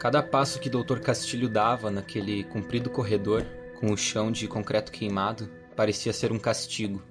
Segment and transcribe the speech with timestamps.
[0.00, 0.98] Cada passo que Dr.
[1.00, 3.44] Castilho dava naquele comprido corredor,
[3.78, 7.02] com o chão de concreto queimado, parecia ser um castigo.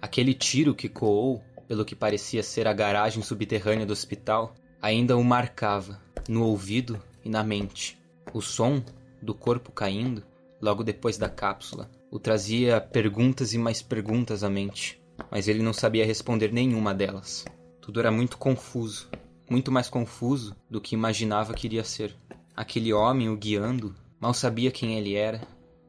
[0.00, 5.22] Aquele tiro que coou, pelo que parecia ser a garagem subterrânea do hospital, ainda o
[5.22, 7.98] marcava, no ouvido e na mente.
[8.32, 8.82] O som
[9.20, 10.24] do corpo caindo,
[10.58, 14.98] logo depois da cápsula, o trazia perguntas e mais perguntas à mente,
[15.30, 17.44] mas ele não sabia responder nenhuma delas.
[17.78, 19.10] Tudo era muito confuso,
[19.50, 22.16] muito mais confuso do que imaginava que iria ser.
[22.58, 25.40] Aquele homem o guiando mal sabia quem ele era,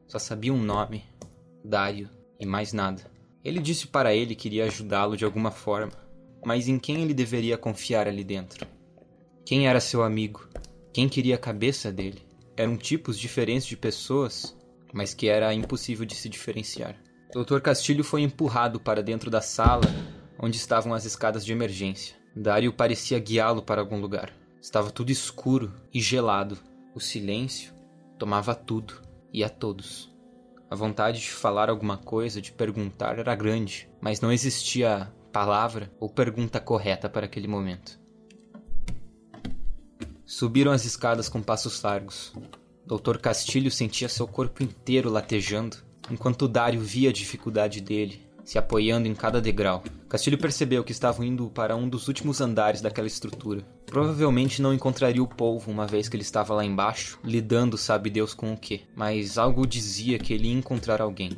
[0.06, 1.02] só sabia um nome,
[1.64, 3.02] Dário, e mais nada.
[3.44, 5.90] Ele disse para ele que iria ajudá-lo de alguma forma,
[6.44, 8.68] mas em quem ele deveria confiar ali dentro?
[9.44, 10.48] Quem era seu amigo?
[10.92, 12.22] Quem queria a cabeça dele?
[12.56, 14.56] Eram tipos diferentes de pessoas,
[14.92, 16.94] mas que era impossível de se diferenciar.
[17.34, 17.58] Dr.
[17.58, 19.82] Castilho foi empurrado para dentro da sala
[20.38, 22.14] onde estavam as escadas de emergência.
[22.32, 24.32] Dário parecia guiá-lo para algum lugar.
[24.60, 26.58] Estava tudo escuro e gelado.
[26.94, 27.72] O silêncio
[28.18, 29.00] tomava tudo
[29.32, 30.14] e a todos.
[30.70, 36.10] A vontade de falar alguma coisa, de perguntar, era grande, mas não existia palavra ou
[36.10, 37.98] pergunta correta para aquele momento.
[40.26, 42.32] Subiram as escadas com passos largos.
[42.86, 45.78] Doutor Castilho sentia seu corpo inteiro latejando,
[46.10, 49.82] enquanto Dário via a dificuldade dele se apoiando em cada degrau.
[50.10, 53.62] Castilho percebeu que estavam indo para um dos últimos andares daquela estrutura.
[53.86, 58.34] Provavelmente não encontraria o polvo uma vez que ele estava lá embaixo, lidando sabe Deus
[58.34, 61.30] com o que, mas algo dizia que ele ia encontrar alguém.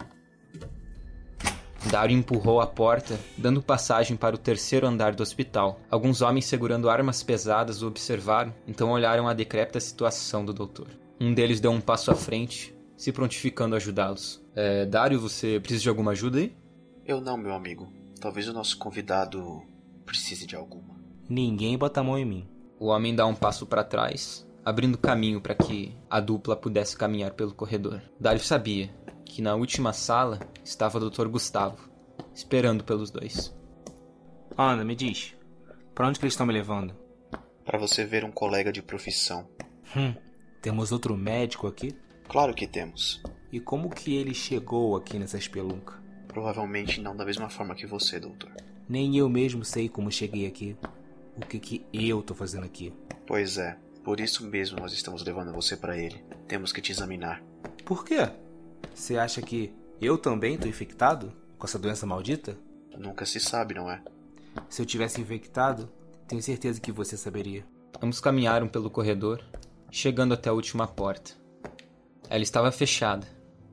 [1.91, 5.79] Dario empurrou a porta, dando passagem para o terceiro andar do hospital.
[5.91, 10.89] Alguns homens segurando armas pesadas o observaram, então olharam a decrépita situação do doutor.
[11.21, 14.43] Um deles deu um passo à frente, se prontificando a ajudá-los.
[14.57, 16.57] É, Dario, você precisa de alguma ajuda aí?
[17.05, 18.01] Eu não, meu amigo.
[18.23, 19.65] Talvez o nosso convidado
[20.07, 20.95] precise de alguma.
[21.29, 22.49] Ninguém bota a mão em mim.
[22.79, 27.33] O homem dá um passo para trás, abrindo caminho para que a dupla pudesse caminhar
[27.33, 28.01] pelo corredor.
[28.21, 31.27] Dario sabia que na última sala estava o Dr.
[31.27, 31.91] Gustavo,
[32.33, 33.53] esperando pelos dois.
[34.57, 35.35] Ana, me diz,
[35.93, 36.95] para onde que eles estão me levando?
[37.65, 39.49] Para você ver um colega de profissão.
[39.97, 40.15] Hum,
[40.61, 41.93] temos outro médico aqui?
[42.29, 43.21] Claro que temos.
[43.51, 46.02] E como que ele chegou aqui nessa espelunca?
[46.33, 48.51] Provavelmente não da mesma forma que você, doutor.
[48.89, 50.77] Nem eu mesmo sei como cheguei aqui.
[51.37, 52.93] O que que eu tô fazendo aqui?
[53.27, 56.25] Pois é, por isso mesmo nós estamos levando você para ele.
[56.49, 57.43] Temos que te examinar.
[57.85, 58.31] Por quê?
[58.95, 62.57] Você acha que eu também tô infectado com essa doença maldita?
[62.97, 64.01] Nunca se sabe, não é?
[64.69, 65.91] Se eu tivesse infectado,
[66.27, 67.65] tenho certeza que você saberia.
[68.01, 69.45] Ambos caminharam pelo corredor,
[69.91, 71.33] chegando até a última porta.
[72.29, 73.27] Ela estava fechada,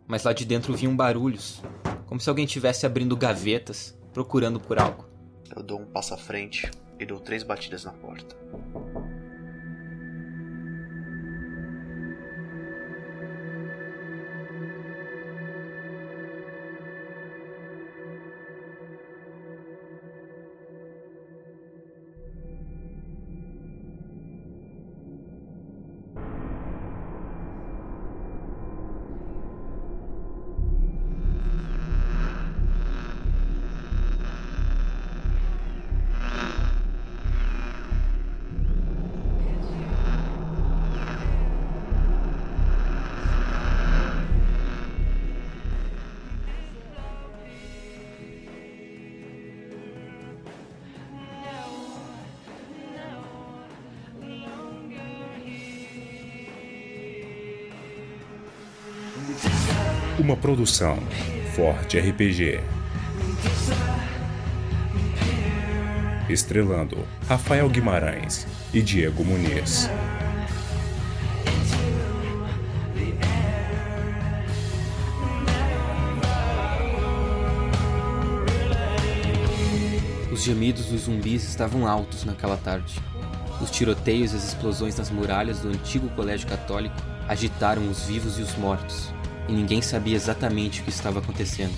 [0.07, 1.61] mas lá de dentro vinham barulhos,
[2.09, 5.05] como se alguém estivesse abrindo gavetas, procurando por algo.
[5.55, 6.67] Eu dou um passo à frente
[6.99, 8.35] e dou três batidas na porta.
[60.39, 60.97] Produção
[61.53, 62.61] Forte RPG.
[66.29, 69.89] Estrelando Rafael Guimarães e Diego Muniz.
[80.31, 82.95] Os gemidos dos zumbis estavam altos naquela tarde.
[83.61, 86.95] Os tiroteios e as explosões nas muralhas do antigo colégio católico
[87.27, 89.11] agitaram os vivos e os mortos,
[89.49, 91.73] e ninguém sabia exatamente o que estava acontecendo.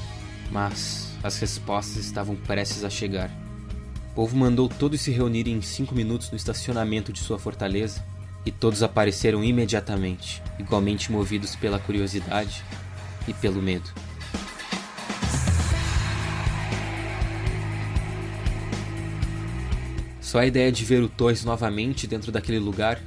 [0.52, 3.32] Mas as respostas estavam prestes a chegar.
[4.12, 8.04] O povo mandou todos se reunirem em cinco minutos no estacionamento de sua fortaleza,
[8.46, 12.64] e todos apareceram imediatamente, igualmente movidos pela curiosidade
[13.28, 13.90] e pelo medo.
[20.20, 23.00] Só a ideia de ver o Torres novamente dentro daquele lugar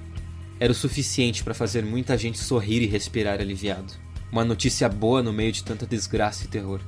[0.61, 4.04] era o suficiente para fazer muita gente sorrir e respirar aliviado.
[4.35, 6.81] Uma notícia boa no meio de tanta desgraça e terror.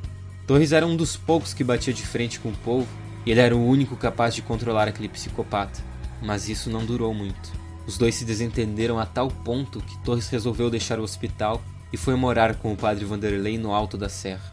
[0.48, 2.88] Torres era um dos poucos que batia de frente com o povo,
[3.24, 5.80] e ele era o único capaz de controlar aquele psicopata.
[6.20, 7.52] Mas isso não durou muito.
[7.86, 11.62] Os dois se desentenderam a tal ponto que Torres resolveu deixar o hospital
[11.92, 14.50] e foi morar com o padre Vanderlei no alto da serra.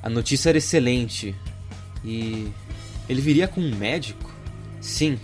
[0.00, 1.34] A notícia era excelente
[2.04, 2.52] e.
[3.08, 4.30] ele viria com um médico?
[4.80, 5.18] Sim,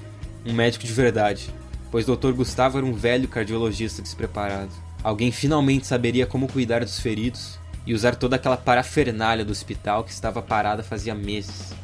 [0.44, 1.48] um médico de verdade,
[1.92, 2.32] pois Dr.
[2.32, 4.83] Gustavo era um velho cardiologista despreparado.
[5.04, 10.10] Alguém finalmente saberia como cuidar dos feridos e usar toda aquela parafernália do hospital que
[10.10, 11.74] estava parada fazia meses.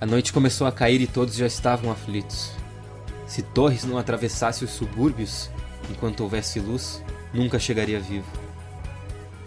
[0.00, 2.52] A noite começou a cair e todos já estavam aflitos.
[3.26, 5.50] Se Torres não atravessasse os subúrbios
[5.90, 7.02] enquanto houvesse luz,
[7.34, 8.30] nunca chegaria vivo.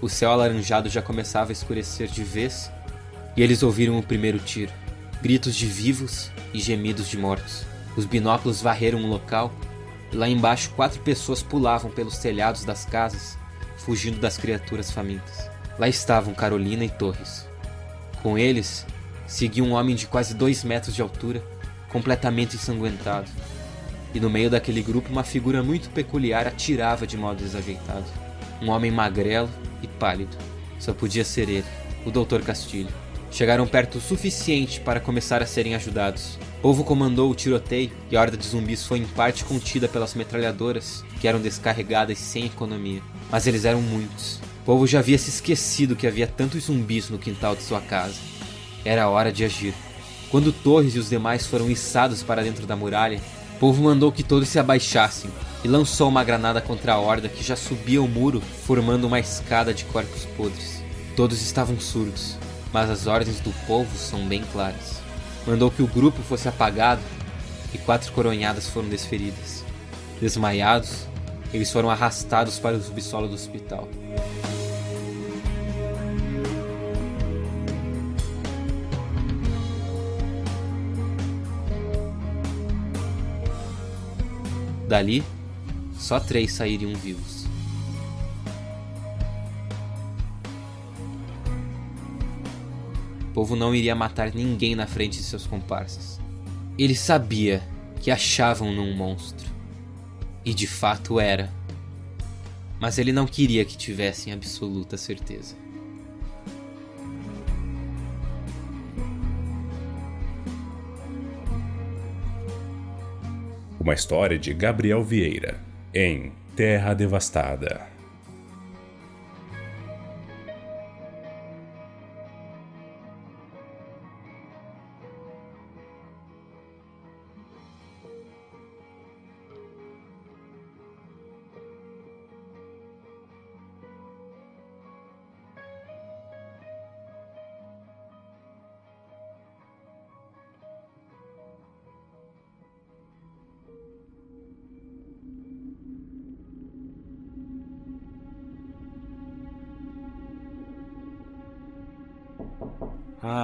[0.02, 2.70] O céu alaranjado já começava a escurecer de vez
[3.38, 4.74] e eles ouviram o primeiro tiro.
[5.22, 7.64] Gritos de vivos e gemidos de mortos.
[7.96, 9.50] Os binóculos varreram o local
[10.14, 13.38] lá embaixo quatro pessoas pulavam pelos telhados das casas,
[13.78, 15.50] fugindo das criaturas famintas.
[15.80, 17.48] Lá estavam Carolina e Torres.
[18.22, 18.86] Com eles
[19.26, 21.44] seguia um homem de quase dois metros de altura,
[21.90, 23.30] completamente ensanguentado.
[24.14, 28.06] E no meio daquele grupo uma figura muito peculiar atirava de modo desajeitado.
[28.62, 29.50] Um homem magrelo
[29.82, 30.38] e pálido.
[30.78, 31.66] Só podia ser ele,
[32.06, 32.42] o Dr.
[32.44, 32.90] Castilho.
[33.32, 36.38] Chegaram perto o suficiente para começar a serem ajudados.
[36.62, 41.04] Povo comandou o tiroteio e a horda de zumbis foi em parte contida pelas metralhadoras,
[41.20, 43.02] que eram descarregadas sem economia.
[43.32, 44.36] Mas eles eram muitos.
[44.62, 48.20] O povo já havia se esquecido que havia tantos zumbis no quintal de sua casa.
[48.86, 49.74] Era hora de agir.
[50.30, 53.20] Quando Torres e os demais foram içados para dentro da muralha,
[53.56, 55.32] o povo mandou que todos se abaixassem
[55.64, 59.74] e lançou uma granada contra a horda que já subia o muro, formando uma escada
[59.74, 60.84] de corpos podres.
[61.16, 62.38] Todos estavam surdos,
[62.72, 65.01] mas as ordens do povo são bem claras.
[65.46, 67.02] Mandou que o grupo fosse apagado
[67.74, 69.64] e quatro coronhadas foram desferidas.
[70.20, 71.08] Desmaiados,
[71.54, 73.88] eles foram arrastados para o subsolo do hospital.
[84.88, 85.24] Dali,
[85.98, 87.41] só três sairiam vivos.
[93.32, 96.20] O povo não iria matar ninguém na frente de seus comparsas.
[96.78, 97.64] Ele sabia
[98.02, 99.50] que achavam num monstro.
[100.44, 101.50] E de fato era.
[102.78, 105.56] Mas ele não queria que tivessem absoluta certeza.
[113.80, 115.58] Uma história de Gabriel Vieira,
[115.94, 117.91] em Terra Devastada.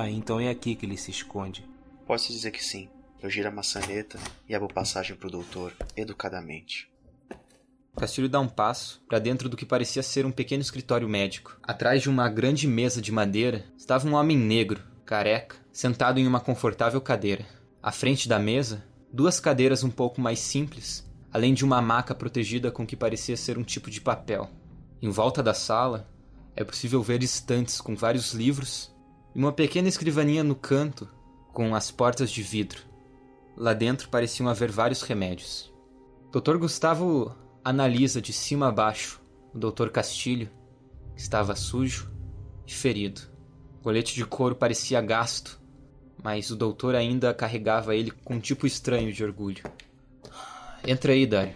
[0.07, 1.65] Ah, então é aqui que ele se esconde.
[2.05, 2.87] Posso dizer que sim.
[3.21, 4.17] Eu giro a maçaneta
[4.47, 6.89] e abro passagem pro doutor, educadamente.
[7.97, 11.59] Castilho dá um passo para dentro do que parecia ser um pequeno escritório médico.
[11.61, 16.39] Atrás de uma grande mesa de madeira estava um homem negro, careca, sentado em uma
[16.39, 17.45] confortável cadeira.
[17.83, 22.71] À frente da mesa, duas cadeiras um pouco mais simples, além de uma maca protegida
[22.71, 24.49] com o que parecia ser um tipo de papel.
[25.01, 26.09] Em volta da sala,
[26.55, 28.95] é possível ver estantes com vários livros
[29.37, 31.07] e uma pequena escrivaninha no canto
[31.53, 32.81] com as portas de vidro.
[33.55, 35.71] Lá dentro pareciam haver vários remédios.
[36.31, 36.57] Dr.
[36.57, 39.21] Gustavo analisa de cima a baixo
[39.53, 39.89] o Dr.
[39.89, 40.49] Castilho,
[41.15, 42.11] que estava sujo
[42.65, 43.21] e ferido.
[43.79, 45.61] O colete de couro parecia gasto,
[46.23, 49.63] mas o doutor ainda carregava ele com um tipo estranho de orgulho.
[50.85, 51.53] Entra aí, Dário.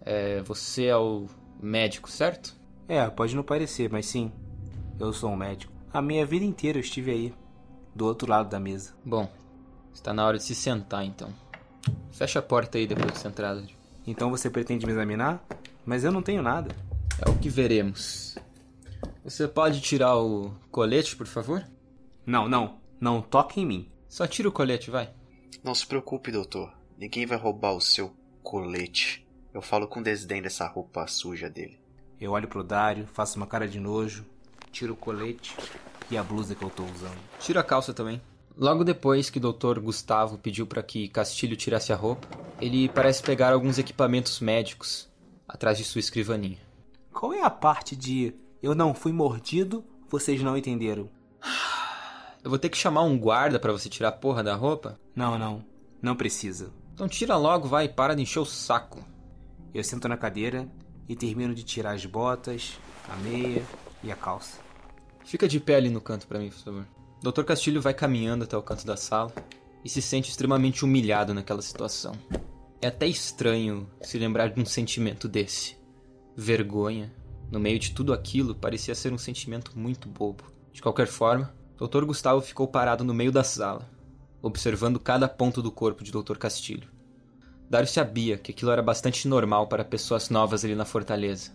[0.00, 1.26] É, você é o
[1.62, 2.56] médico, certo?
[2.88, 4.32] É, pode não parecer, mas sim.
[4.98, 5.73] Eu sou um médico.
[5.94, 7.34] A minha vida inteira eu estive aí,
[7.94, 8.92] do outro lado da mesa.
[9.04, 9.30] Bom,
[9.92, 11.32] está na hora de se sentar então.
[12.10, 13.62] Fecha a porta aí depois de você entrar.
[14.04, 15.46] Então você pretende me examinar?
[15.86, 16.74] Mas eu não tenho nada.
[17.24, 18.34] É o que veremos.
[19.22, 21.64] Você pode tirar o colete, por favor?
[22.26, 22.80] Não, não.
[23.00, 23.88] Não toque em mim.
[24.08, 25.14] Só tira o colete, vai.
[25.62, 26.72] Não se preocupe, doutor.
[26.98, 29.24] Ninguém vai roubar o seu colete.
[29.54, 31.78] Eu falo com desdém dessa roupa suja dele.
[32.20, 34.26] Eu olho pro Dário, faço uma cara de nojo,
[34.74, 35.56] tiro o colete
[36.10, 37.16] e a blusa que eu tô usando.
[37.38, 38.20] Tira a calça também.
[38.56, 39.80] Logo depois que o Dr.
[39.80, 42.28] Gustavo pediu para que Castilho tirasse a roupa,
[42.60, 45.08] ele parece pegar alguns equipamentos médicos
[45.48, 46.58] atrás de sua escrivaninha.
[47.12, 51.08] Qual é a parte de eu não fui mordido, vocês não entenderam?
[52.42, 55.00] Eu vou ter que chamar um guarda para você tirar a porra da roupa?
[55.16, 55.64] Não, não.
[56.02, 56.70] Não precisa.
[56.92, 59.02] Então tira logo, vai, para de encher o saco.
[59.72, 60.68] Eu sento na cadeira
[61.08, 62.78] e termino de tirar as botas,
[63.08, 63.64] a meia
[64.02, 64.63] e a calça.
[65.24, 66.86] Fica de pé ali no canto para mim, por favor.
[67.22, 67.42] Dr.
[67.42, 69.32] Castilho vai caminhando até o canto da sala
[69.82, 72.14] e se sente extremamente humilhado naquela situação.
[72.80, 75.76] É até estranho se lembrar de um sentimento desse.
[76.36, 77.10] Vergonha,
[77.50, 80.44] no meio de tudo aquilo, parecia ser um sentimento muito bobo.
[80.70, 82.04] De qualquer forma, Dr.
[82.04, 83.88] Gustavo ficou parado no meio da sala,
[84.42, 86.36] observando cada ponto do corpo de Dr.
[86.36, 86.88] Castilho.
[87.70, 91.52] Dário sabia que aquilo era bastante normal para pessoas novas ali na fortaleza.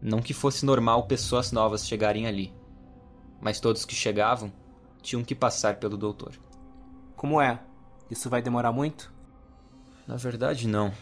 [0.00, 2.52] Não que fosse normal pessoas novas chegarem ali,
[3.42, 4.52] mas todos que chegavam
[5.02, 6.32] tinham que passar pelo doutor.
[7.16, 7.60] Como é?
[8.08, 9.12] Isso vai demorar muito?
[10.06, 10.92] Na verdade, não.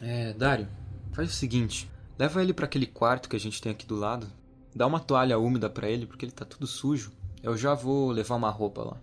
[0.00, 0.68] É, Dário,
[1.12, 4.26] faz o seguinte: leva ele para aquele quarto que a gente tem aqui do lado.
[4.74, 7.12] Dá uma toalha úmida para ele porque ele tá tudo sujo.
[7.42, 8.96] Eu já vou levar uma roupa lá.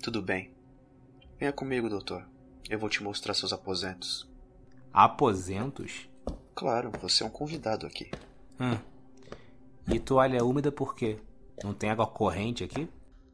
[0.00, 0.54] Tudo bem.
[1.38, 2.24] Venha comigo, doutor.
[2.68, 4.30] Eu vou te mostrar seus aposentos.
[4.92, 6.08] Aposentos?
[6.54, 8.10] Claro, você é um convidado aqui.
[8.60, 8.78] Hum.
[9.92, 11.18] E toalha úmida por quê?
[11.64, 12.88] Não tem água corrente aqui?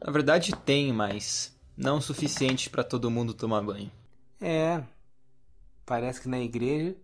[0.04, 3.90] Na verdade tem, mas não o suficiente para todo mundo tomar banho.
[4.40, 4.83] É.
[5.85, 6.97] Parece que na igreja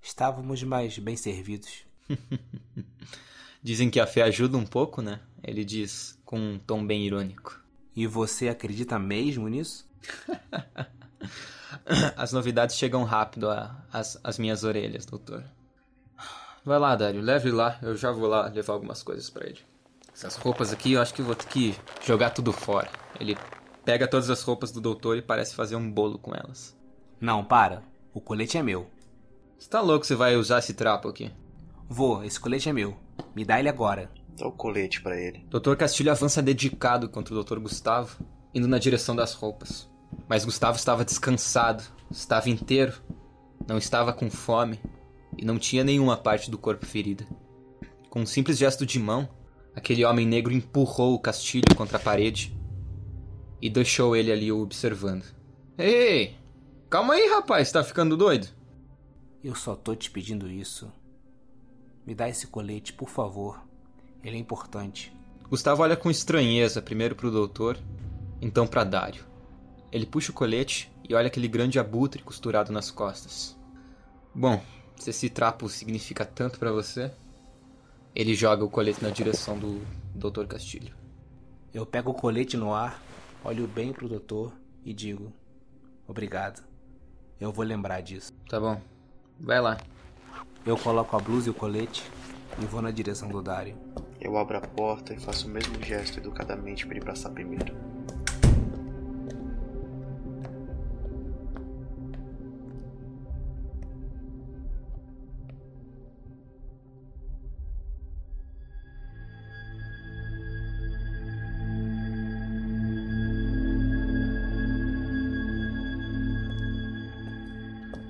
[0.00, 1.84] estávamos mais bem servidos.
[3.62, 5.20] Dizem que a fé ajuda um pouco, né?
[5.42, 7.60] Ele diz com um tom bem irônico.
[7.94, 9.88] E você acredita mesmo nisso?
[12.16, 13.48] As novidades chegam rápido
[13.92, 15.44] às, minhas orelhas, doutor.
[16.64, 17.78] Vai lá, Dário, leve lá.
[17.82, 19.60] Eu já vou lá levar algumas coisas para ele.
[20.18, 22.90] Essas roupas aqui eu acho que vou ter que jogar tudo fora.
[23.20, 23.38] Ele
[23.84, 26.76] pega todas as roupas do doutor e parece fazer um bolo com elas.
[27.20, 27.84] Não, para.
[28.12, 28.88] O colete é meu.
[29.56, 31.30] Você tá louco que você vai usar esse trapo aqui?
[31.88, 32.96] Vou, esse colete é meu.
[33.32, 34.10] Me dá ele agora.
[34.36, 35.46] Dá o colete para ele.
[35.48, 35.76] Dr.
[35.76, 37.60] Castilho avança dedicado contra o Dr.
[37.60, 38.18] Gustavo,
[38.52, 39.88] indo na direção das roupas.
[40.28, 43.00] Mas Gustavo estava descansado, estava inteiro,
[43.68, 44.80] não estava com fome
[45.36, 47.24] e não tinha nenhuma parte do corpo ferida.
[48.10, 49.28] Com um simples gesto de mão,
[49.78, 52.54] aquele homem negro empurrou o Castilho contra a parede
[53.62, 55.24] e deixou ele ali o observando.
[55.78, 56.36] Ei,
[56.90, 58.48] calma aí, rapaz, tá ficando doido?
[59.42, 60.92] Eu só tô te pedindo isso.
[62.04, 63.62] Me dá esse colete, por favor.
[64.22, 65.12] Ele é importante.
[65.48, 67.78] Gustavo olha com estranheza primeiro pro doutor,
[68.42, 69.24] então para Dário.
[69.92, 73.56] Ele puxa o colete e olha aquele grande abutre costurado nas costas.
[74.34, 74.60] Bom,
[74.96, 77.12] se esse trapo significa tanto para você,
[78.14, 79.80] ele joga o colete na direção do
[80.14, 80.46] Dr.
[80.46, 80.94] Castilho.
[81.72, 83.02] Eu pego o colete no ar,
[83.44, 84.52] olho bem pro doutor
[84.84, 85.32] e digo:
[86.06, 86.64] Obrigado.
[87.40, 88.32] Eu vou lembrar disso.
[88.48, 88.80] Tá bom.
[89.38, 89.78] Vai lá.
[90.66, 92.02] Eu coloco a blusa e o colete
[92.60, 93.76] e vou na direção do Dario.
[94.20, 97.74] Eu abro a porta e faço o mesmo gesto educadamente para ele passar primeiro.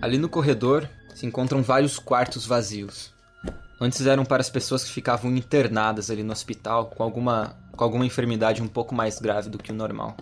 [0.09, 3.13] Ali no corredor se encontram vários quartos vazios.
[3.79, 8.07] Antes eram para as pessoas que ficavam internadas ali no hospital com alguma, com alguma
[8.07, 10.17] enfermidade um pouco mais grave do que o normal.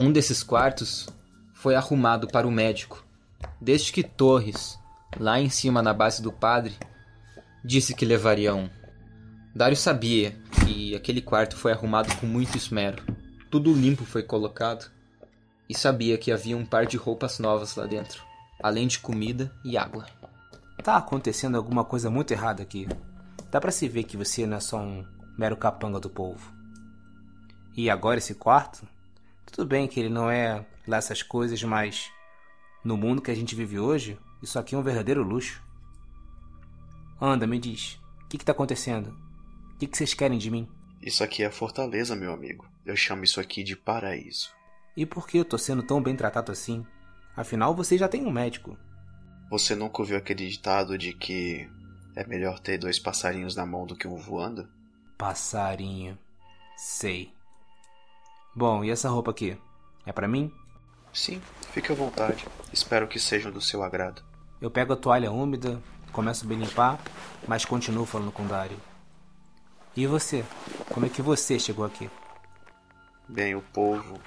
[0.00, 1.08] Um desses quartos
[1.54, 3.06] foi arrumado para o médico,
[3.60, 4.76] desde que Torres,
[5.16, 6.74] lá em cima na base do padre,
[7.64, 8.68] disse que levaria um.
[9.54, 10.34] Dário sabia
[10.64, 13.00] que aquele quarto foi arrumado com muito esmero.
[13.48, 14.90] Tudo limpo foi colocado
[15.68, 18.28] e sabia que havia um par de roupas novas lá dentro
[18.62, 20.06] além de comida e água.
[20.82, 22.88] Tá acontecendo alguma coisa muito errada aqui.
[23.50, 25.04] Dá para se ver que você não é só um
[25.36, 26.52] mero capanga do povo.
[27.76, 28.86] E agora esse quarto?
[29.46, 32.10] Tudo bem que ele não é lá essas coisas, mas
[32.84, 35.62] no mundo que a gente vive hoje, isso aqui é um verdadeiro luxo.
[37.20, 39.10] Anda, me diz, o que, que tá acontecendo?
[39.74, 40.68] O que, que vocês querem de mim?
[41.02, 42.66] Isso aqui é Fortaleza, meu amigo.
[42.84, 44.50] Eu chamo isso aqui de paraíso.
[44.96, 46.86] E por que eu tô sendo tão bem tratado assim?
[47.40, 48.76] Afinal, você já tem um médico.
[49.48, 51.66] Você nunca ouviu aquele ditado de que
[52.14, 54.68] é melhor ter dois passarinhos na mão do que um voando?
[55.16, 56.18] Passarinho.
[56.76, 57.32] Sei.
[58.54, 59.56] Bom, e essa roupa aqui?
[60.04, 60.52] É para mim?
[61.14, 61.40] Sim,
[61.72, 62.44] fique à vontade.
[62.74, 64.22] Espero que sejam do seu agrado.
[64.60, 65.80] Eu pego a toalha úmida,
[66.12, 67.00] começo a me limpar,
[67.48, 68.76] mas continuo falando com Dario.
[69.96, 70.44] E você?
[70.90, 72.10] Como é que você chegou aqui?
[73.26, 74.20] Bem, o povo.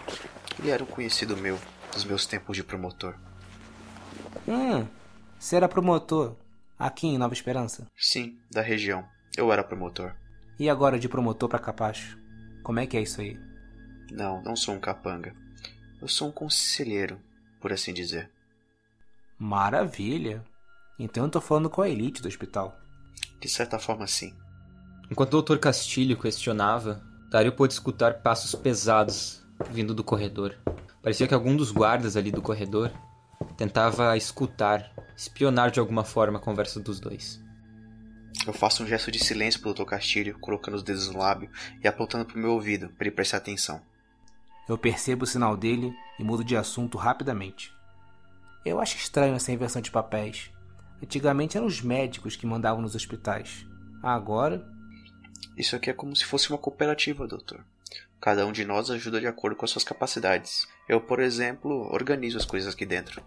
[0.58, 1.60] Ele era um conhecido meu
[1.94, 3.16] dos meus tempos de promotor.
[4.48, 4.88] Hum,
[5.40, 6.36] você era promotor
[6.78, 7.88] aqui em Nova Esperança?
[7.98, 9.06] Sim, da região.
[9.38, 10.14] Eu era promotor.
[10.60, 12.18] E agora de promotor para capacho?
[12.64, 13.40] Como é que é isso aí?
[14.12, 15.36] Não, não sou um capanga.
[16.02, 17.20] Eu sou um conselheiro,
[17.60, 18.30] por assim dizer.
[19.38, 20.44] Maravilha.
[21.00, 22.78] Então eu tô falando com a elite do hospital.
[23.40, 24.34] De certa forma, sim.
[25.10, 25.58] Enquanto o Dr.
[25.58, 30.56] Castilho questionava, Dario pôde escutar passos pesados vindo do corredor.
[31.04, 32.90] Parecia que algum dos guardas ali do corredor
[33.58, 37.44] tentava escutar, espionar de alguma forma a conversa dos dois.
[38.48, 39.84] Eu faço um gesto de silêncio pro Dr.
[39.84, 41.50] Castilho, colocando os dedos no lábio
[41.84, 43.82] e apontando pro meu ouvido para ele prestar atenção.
[44.68, 47.74] Eu percebo o sinal dele e mudo de assunto rapidamente.
[48.66, 50.52] Eu acho estranho essa inversão de papéis.
[51.04, 53.66] Antigamente eram os médicos que mandavam nos hospitais.
[54.02, 54.66] Agora.
[55.58, 57.66] Isso aqui é como se fosse uma cooperativa, doutor.
[58.22, 60.66] Cada um de nós ajuda de acordo com as suas capacidades.
[60.88, 63.22] Eu, por exemplo, organizo as coisas aqui dentro.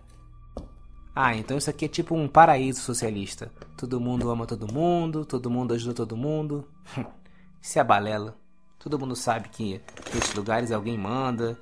[1.14, 3.50] Ah, então isso aqui é tipo um paraíso socialista.
[3.76, 6.68] Todo mundo ama todo mundo, todo mundo ajuda todo mundo.
[7.60, 8.36] isso é balela.
[8.78, 9.80] Todo mundo sabe que
[10.14, 11.58] nesses lugares alguém manda.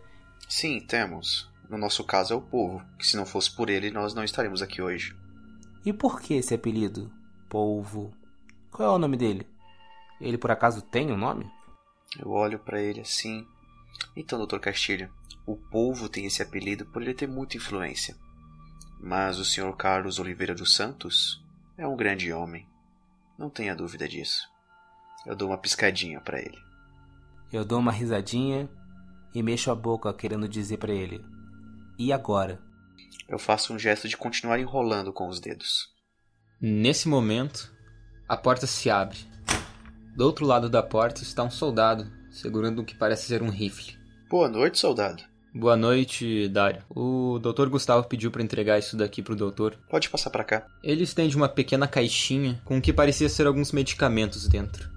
[0.49, 1.49] Sim, temos.
[1.71, 4.61] No nosso caso é o povo, que se não fosse por ele nós não estaríamos
[4.61, 5.17] aqui hoje.
[5.87, 7.13] E por que esse apelido?
[7.49, 8.13] Polvo.
[8.73, 9.47] Qual é o nome dele?
[10.21, 11.49] Ele por acaso tem um nome?
[12.19, 13.47] Eu olho para ele assim.
[14.17, 14.59] Então, Dr.
[14.59, 15.11] Castilho,
[15.47, 18.17] o povo tem esse apelido por ele ter muita influência.
[19.01, 19.75] Mas o Sr.
[19.77, 21.43] Carlos Oliveira dos Santos
[21.77, 22.67] é um grande homem.
[23.39, 24.49] Não tenha dúvida disso.
[25.27, 26.59] Eu dou uma piscadinha para ele.
[27.53, 28.69] Eu dou uma risadinha
[29.35, 31.23] e mexo a boca querendo dizer para ele:
[31.99, 32.61] "E agora?"
[33.29, 35.93] Eu faço um gesto de continuar enrolando com os dedos.
[36.61, 37.75] Nesse momento,
[38.29, 39.19] a porta se abre.
[40.17, 43.99] Do outro lado da porta está um soldado, segurando o que parece ser um rifle.
[44.31, 45.34] Boa noite, soldado.
[45.55, 46.83] Boa noite, Dário.
[46.91, 47.69] O Dr.
[47.69, 49.79] Gustavo pediu para entregar isso daqui pro doutor.
[49.89, 50.67] Pode passar para cá.
[50.83, 54.91] Ele estende uma pequena caixinha com o que parecia ser alguns medicamentos dentro.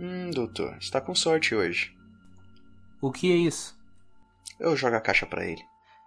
[0.00, 1.92] Hum, doutor, está com sorte hoje.
[2.98, 3.78] O que é isso?
[4.58, 5.60] Eu jogo a caixa para ele.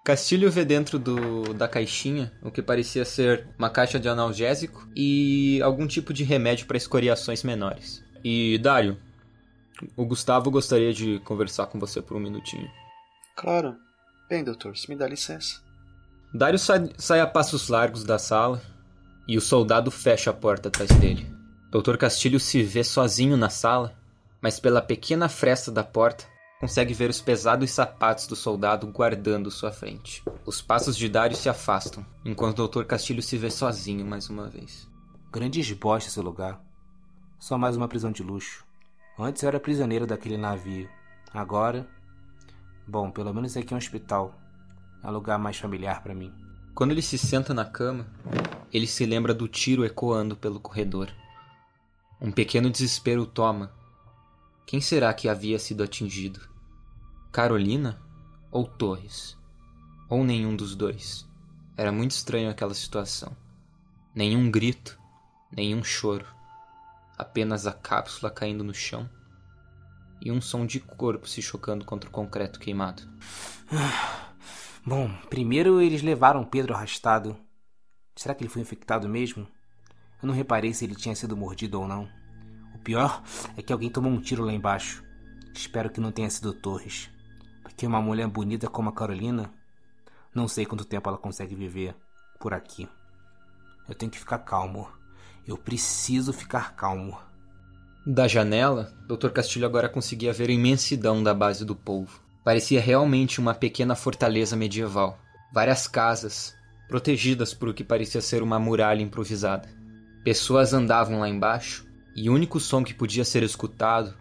[0.03, 5.61] Castilho vê dentro do, da caixinha o que parecia ser uma caixa de analgésico e
[5.61, 8.03] algum tipo de remédio para escoriações menores.
[8.23, 8.97] E, Dário,
[9.95, 12.69] o Gustavo gostaria de conversar com você por um minutinho.
[13.35, 13.75] Claro.
[14.29, 15.61] Bem, doutor, se me dá licença.
[16.33, 18.61] Dário sai, sai a passos largos da sala
[19.27, 21.31] e o soldado fecha a porta atrás dele.
[21.69, 23.95] Doutor Castilho se vê sozinho na sala,
[24.41, 26.25] mas pela pequena fresta da porta
[26.59, 30.23] consegue ver os pesados sapatos do soldado guardando sua frente.
[30.45, 32.83] Os passos de Dário se afastam, enquanto o Dr.
[32.85, 34.89] Castilho se vê sozinho mais uma vez.
[35.31, 36.61] Grande esbocha esse lugar.
[37.39, 38.63] Só mais uma prisão de luxo.
[39.19, 40.89] Antes eu era prisioneiro daquele navio.
[41.33, 41.87] Agora.
[42.87, 44.33] Bom, pelo menos aqui é um hospital.
[45.01, 46.33] É um lugar mais familiar para mim.
[46.75, 48.07] Quando ele se senta na cama,
[48.71, 51.09] ele se lembra do tiro ecoando pelo corredor.
[52.19, 53.71] Um pequeno desespero toma.
[54.65, 56.41] Quem será que havia sido atingido?
[57.31, 58.01] Carolina
[58.51, 59.37] ou Torres?
[60.09, 61.27] Ou nenhum dos dois?
[61.77, 63.35] Era muito estranho aquela situação.
[64.13, 64.99] Nenhum grito,
[65.51, 66.25] nenhum choro.
[67.17, 69.09] Apenas a cápsula caindo no chão
[70.23, 73.03] e um som de corpo se chocando contra o concreto queimado.
[74.85, 77.35] Bom, primeiro eles levaram Pedro arrastado.
[78.15, 79.47] Será que ele foi infectado mesmo?
[80.21, 82.07] Eu não reparei se ele tinha sido mordido ou não.
[82.75, 83.21] O pior
[83.57, 85.03] é que alguém tomou um tiro lá embaixo.
[85.53, 87.13] Espero que não tenha sido Torres
[87.75, 89.51] que uma mulher bonita como a Carolina,
[90.33, 91.95] não sei quanto tempo ela consegue viver
[92.39, 92.87] por aqui.
[93.87, 94.87] Eu tenho que ficar calmo.
[95.45, 97.19] Eu preciso ficar calmo.
[98.05, 99.29] Da janela, Dr.
[99.29, 102.19] Castilho agora conseguia ver a imensidão da base do povo.
[102.43, 105.17] Parecia realmente uma pequena fortaleza medieval.
[105.53, 106.53] Várias casas,
[106.89, 109.69] protegidas por o que parecia ser uma muralha improvisada.
[110.21, 114.13] Pessoas andavam lá embaixo, e o único som que podia ser escutado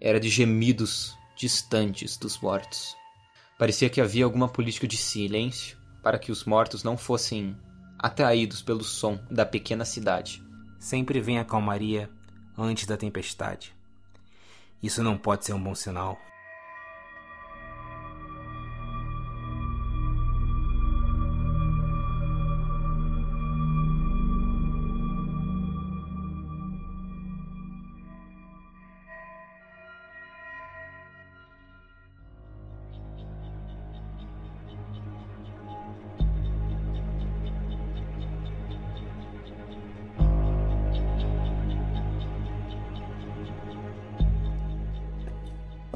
[0.00, 2.96] era de gemidos distantes dos mortos.
[3.56, 7.56] Parecia que havia alguma política de silêncio para que os mortos não fossem
[7.96, 10.42] atraídos pelo som da pequena cidade.
[10.80, 12.10] Sempre vem a calmaria
[12.56, 13.74] antes da tempestade.
[14.82, 16.18] Isso não pode ser um bom sinal.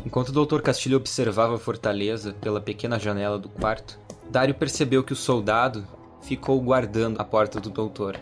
[0.08, 0.62] Enquanto o Dr.
[0.62, 5.86] Castilho observava a fortaleza pela pequena janela do quarto, Dário percebeu que o soldado
[6.22, 8.18] ficou guardando a porta do doutor.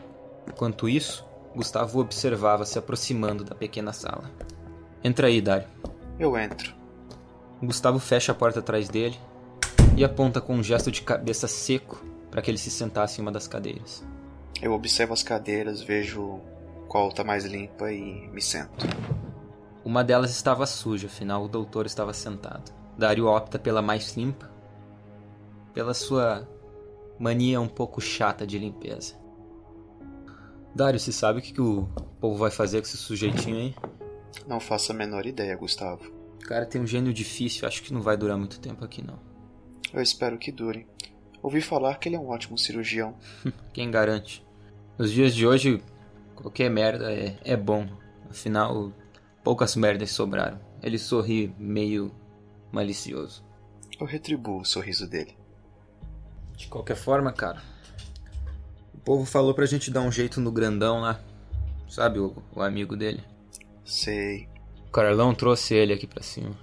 [0.48, 4.28] Enquanto isso, Gustavo observava se aproximando da pequena sala.
[5.04, 5.68] Entra aí, Dário.
[6.18, 6.74] Eu entro.
[7.62, 9.16] Gustavo fecha a porta atrás dele
[9.96, 13.30] e aponta com um gesto de cabeça seco para que ele se sentasse em uma
[13.30, 14.04] das cadeiras.
[14.60, 16.40] Eu observo as cadeiras, vejo
[16.88, 18.88] qual tá mais limpa e me sento.
[19.86, 22.74] Uma delas estava suja, afinal o doutor estava sentado.
[22.98, 24.50] Dario opta pela mais limpa,
[25.72, 26.44] pela sua
[27.20, 29.14] mania um pouco chata de limpeza.
[30.74, 31.88] Dario, você sabe o que, que o
[32.20, 33.74] povo vai fazer com esse sujeitinho aí?
[34.44, 36.12] Não faço a menor ideia, Gustavo.
[36.42, 39.20] O cara tem um gênio difícil, acho que não vai durar muito tempo aqui não.
[39.94, 40.84] Eu espero que dure.
[41.40, 43.14] Ouvi falar que ele é um ótimo cirurgião.
[43.72, 44.44] Quem garante?
[44.98, 45.80] Nos dias de hoje,
[46.34, 47.86] qualquer merda é, é bom.
[48.28, 48.92] Afinal,
[49.46, 50.58] poucas merdas sobraram.
[50.82, 52.12] Ele sorri meio
[52.72, 53.44] malicioso.
[54.00, 55.36] Eu retribuo o sorriso dele.
[56.56, 57.62] De qualquer forma, cara.
[58.92, 61.20] O povo falou pra gente dar um jeito no grandão lá.
[61.88, 63.22] Sabe, o, o amigo dele?
[63.84, 64.48] Sei.
[64.88, 66.58] O Carlão trouxe ele aqui pra cima.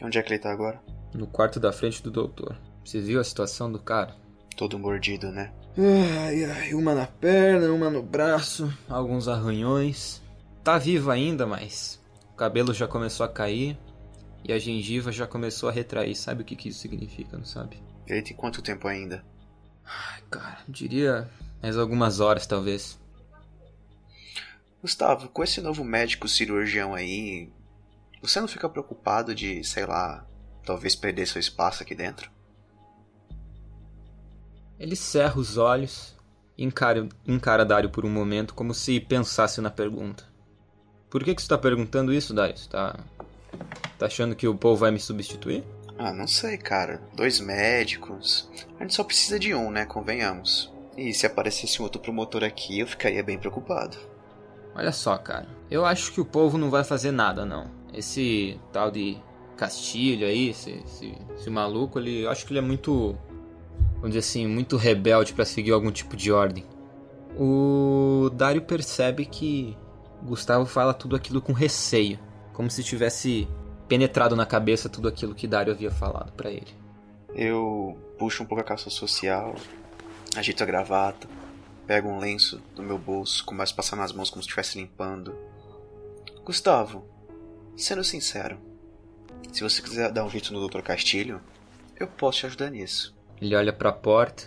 [0.00, 0.80] E onde é que ele tá agora?
[1.12, 2.58] No quarto da frente do doutor.
[2.82, 4.16] Você viu a situação do cara?
[4.56, 5.52] Todo mordido, né?
[5.76, 10.22] Ai, ai, uma na perna, uma no braço, alguns arranhões.
[10.64, 12.01] Tá vivo ainda, mas
[12.42, 13.78] cabelo já começou a cair
[14.42, 16.16] e a gengiva já começou a retrair.
[16.16, 17.80] Sabe o que, que isso significa, não sabe?
[18.04, 19.24] Ele tem quanto tempo ainda?
[19.84, 21.30] Ai, cara, diria
[21.62, 23.00] mais algumas horas, talvez.
[24.80, 27.48] Gustavo, com esse novo médico cirurgião aí,
[28.20, 30.26] você não fica preocupado de, sei lá,
[30.66, 32.28] talvez perder seu espaço aqui dentro?
[34.80, 36.16] Ele cerra os olhos
[36.58, 40.31] e encara, encara Dário por um momento como se pensasse na pergunta.
[41.12, 42.34] Por que, que você está perguntando isso?
[42.34, 42.98] Você tá,
[43.98, 45.62] tá achando que o povo vai me substituir?
[45.98, 47.02] Ah, não sei, cara.
[47.14, 48.48] Dois médicos.
[48.80, 49.84] A gente só precisa de um, né?
[49.84, 50.72] Convenhamos.
[50.96, 53.98] E se aparecesse um outro promotor aqui, eu ficaria bem preocupado.
[54.74, 55.46] Olha só, cara.
[55.70, 57.70] Eu acho que o povo não vai fazer nada, não.
[57.92, 59.18] Esse tal de
[59.54, 63.14] Castilho aí, esse, esse, esse maluco, ele, eu acho que ele é muito,
[63.96, 66.64] vamos dizer assim, muito rebelde para seguir algum tipo de ordem.
[67.38, 69.76] O Dário percebe que
[70.22, 72.18] Gustavo fala tudo aquilo com receio,
[72.52, 73.48] como se tivesse
[73.88, 76.74] penetrado na cabeça tudo aquilo que Dário havia falado para ele.
[77.34, 79.54] Eu puxo um pouco a calça social,
[80.36, 81.28] agito a gravata,
[81.86, 85.34] pego um lenço do meu bolso, começo a passar nas mãos como se estivesse limpando.
[86.44, 87.04] Gustavo,
[87.76, 88.58] sendo sincero,
[89.52, 90.80] se você quiser dar um jeito no Dr.
[90.80, 91.40] Castilho,
[91.98, 93.14] eu posso te ajudar nisso.
[93.40, 94.44] Ele olha para a porta,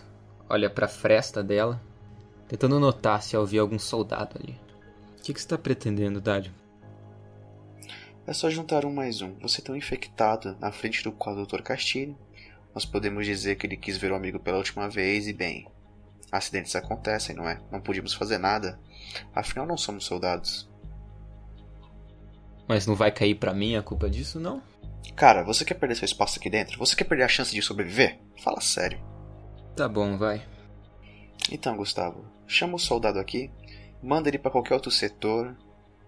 [0.50, 1.82] olha para a fresta dela,
[2.48, 4.65] tentando notar se havia algum soldado ali.
[5.26, 6.54] O que, que você está pretendendo, Dário?
[8.28, 9.34] É só juntar um mais um.
[9.40, 11.64] Você tão infectado na frente do quadro do Dr.
[11.64, 12.16] Castilho.
[12.76, 15.68] Nós podemos dizer que ele quis ver o amigo pela última vez e, bem,
[16.32, 17.60] acidentes acontecem, não é?
[17.72, 18.80] Não podíamos fazer nada.
[19.34, 20.70] Afinal, não somos soldados.
[22.68, 24.62] Mas não vai cair para mim a culpa disso, não?
[25.16, 26.78] Cara, você quer perder seu espaço aqui dentro?
[26.78, 28.20] Você quer perder a chance de sobreviver?
[28.44, 29.04] Fala sério.
[29.76, 30.46] Tá bom, vai.
[31.52, 33.50] Então, Gustavo, chama o soldado aqui,
[34.06, 35.56] manda ele para qualquer outro setor,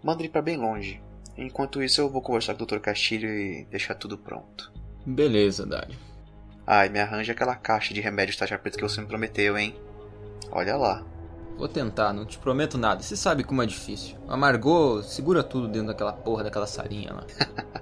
[0.03, 1.01] manda ele para bem longe.
[1.35, 2.77] Enquanto isso, eu vou conversar com o Dr.
[2.77, 4.71] Castilho e deixar tudo pronto.
[5.05, 5.97] Beleza, Dário.
[6.65, 9.75] Ah, e me arranja aquela caixa de remédios taxa preta que você me prometeu, hein?
[10.51, 11.03] Olha lá.
[11.57, 13.01] Vou tentar, não te prometo nada.
[13.01, 14.15] Você sabe como é difícil.
[14.27, 17.25] A Margot segura tudo dentro daquela porra daquela salinha lá.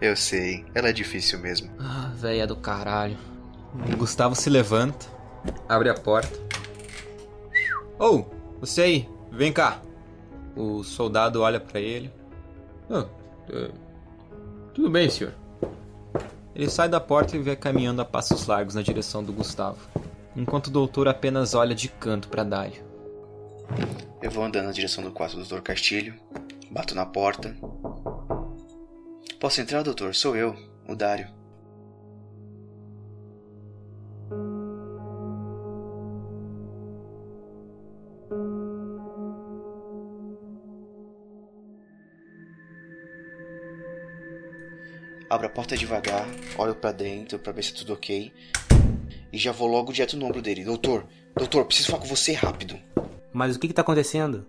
[0.00, 1.70] eu sei, ela é difícil mesmo.
[1.78, 3.16] Ah, véia do caralho.
[3.92, 5.06] O Gustavo se levanta,
[5.68, 6.36] abre a porta.
[7.98, 8.24] Oh,
[8.60, 9.80] você aí, vem cá.
[10.56, 12.10] O soldado olha para ele.
[12.88, 13.72] Oh, uh,
[14.72, 15.34] tudo bem, senhor.
[16.54, 19.78] Ele sai da porta e vai caminhando a passos largos na direção do Gustavo,
[20.36, 22.84] enquanto o doutor apenas olha de canto para Dário.
[24.22, 25.60] Eu vou andando na direção do quarto do Dr.
[25.60, 26.14] Castilho,
[26.70, 27.56] bato na porta.
[29.40, 30.14] Posso entrar, doutor?
[30.14, 30.54] Sou eu,
[30.88, 31.28] o Dário.
[45.34, 48.32] Abro a porta devagar, olho para dentro para ver se é tudo ok.
[49.32, 50.62] E já vou logo direto no ombro dele.
[50.62, 52.78] Doutor, doutor, preciso falar com você rápido.
[53.32, 54.46] Mas o que, que tá acontecendo?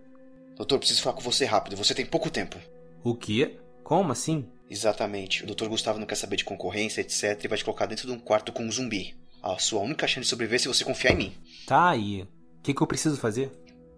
[0.56, 1.76] Doutor, preciso falar com você rápido.
[1.76, 2.60] Você tem pouco tempo.
[3.04, 3.58] O quê?
[3.84, 4.48] Como assim?
[4.70, 5.44] Exatamente.
[5.44, 5.66] O Dr.
[5.70, 7.44] Gustavo não quer saber de concorrência, etc.
[7.44, 9.16] E vai te colocar dentro de um quarto com um zumbi.
[9.42, 11.38] A sua única chance de sobreviver é se você confiar em mim.
[11.66, 12.22] Tá aí.
[12.22, 13.52] O que, que eu preciso fazer?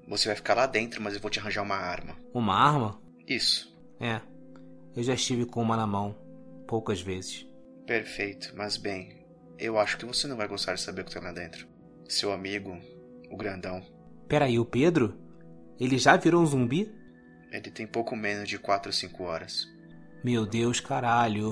[0.07, 2.15] Você vai ficar lá dentro, mas eu vou te arranjar uma arma.
[2.33, 2.97] Uma arma?
[3.27, 3.77] Isso.
[3.99, 4.21] É.
[4.95, 6.15] Eu já estive com uma na mão.
[6.67, 7.47] Poucas vezes.
[7.85, 9.25] Perfeito, mas bem,
[9.57, 11.67] eu acho que você não vai gostar de saber o que tem lá dentro.
[12.07, 12.77] Seu amigo,
[13.31, 13.81] o grandão.
[14.27, 15.17] Peraí, o Pedro?
[15.79, 16.93] Ele já virou um zumbi?
[17.51, 19.65] Ele tem pouco menos de 4 ou 5 horas.
[20.23, 21.51] Meu Deus, caralho.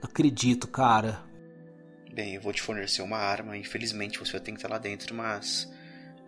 [0.00, 1.24] Não acredito, cara.
[2.12, 3.56] Bem, eu vou te fornecer uma arma.
[3.56, 5.70] Infelizmente você vai ter que estar lá dentro, mas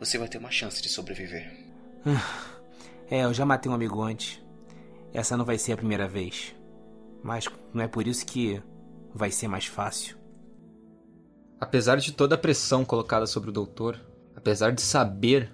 [0.01, 1.51] você vai ter uma chance de sobreviver.
[3.11, 4.43] É, eu já matei um amigo antes.
[5.15, 6.55] Essa não vai ser a primeira vez.
[7.23, 8.63] Mas não é por isso que
[9.15, 10.17] vai ser mais fácil.
[11.61, 14.01] Apesar de toda a pressão colocada sobre o doutor,
[14.37, 15.53] apesar de saber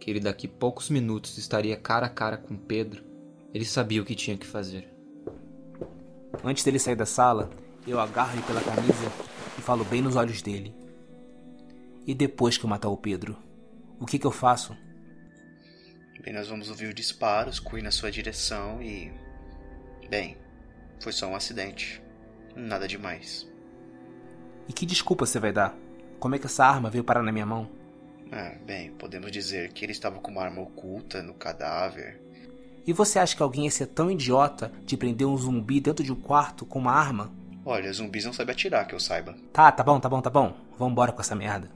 [0.00, 3.04] que ele daqui poucos minutos estaria cara a cara com Pedro,
[3.54, 4.88] ele sabia o que tinha que fazer.
[6.44, 7.50] Antes dele sair da sala,
[7.86, 9.12] eu agarro ele pela camisa
[9.56, 10.74] e falo bem nos olhos dele.
[12.06, 13.36] E depois que eu matar o Pedro,
[14.00, 14.76] o que, que eu faço?
[16.22, 19.12] Bem, nós vamos ouvir disparos, Cui na sua direção e.
[20.08, 20.36] Bem,
[21.00, 22.02] foi só um acidente.
[22.54, 23.48] Nada demais.
[24.68, 25.74] E que desculpa você vai dar?
[26.18, 27.70] Como é que essa arma veio parar na minha mão?
[28.30, 32.20] Ah, bem, podemos dizer que ele estava com uma arma oculta no cadáver.
[32.86, 36.12] E você acha que alguém ia ser tão idiota de prender um zumbi dentro de
[36.12, 37.32] um quarto com uma arma?
[37.64, 39.34] Olha, zumbis não sabem atirar, que eu saiba.
[39.52, 40.54] Tá, tá bom, tá bom, tá bom.
[40.78, 41.70] Vambora com essa merda.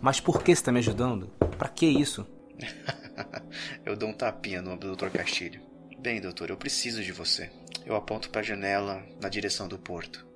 [0.00, 1.30] Mas por que você tá me ajudando?
[1.58, 2.26] Pra que isso?
[3.84, 5.10] eu dou um tapinha no ombro do Dr.
[5.10, 5.60] Castilho.
[6.00, 7.50] Bem, doutor, eu preciso de você.
[7.84, 10.26] Eu aponto para a janela na direção do porto.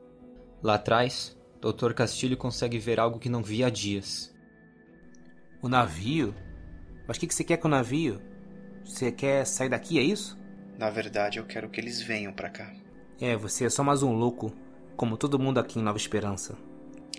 [0.62, 1.94] Lá atrás, Dr.
[1.94, 4.30] Castilho consegue ver algo que não via há dias.
[5.62, 6.34] O navio?
[7.08, 8.20] Mas o que, que você quer com o navio?
[8.84, 10.38] Você quer sair daqui, é isso?
[10.78, 12.70] Na verdade, eu quero que eles venham para cá.
[13.18, 14.52] É, você é só mais um louco,
[14.98, 16.58] como todo mundo aqui em Nova Esperança.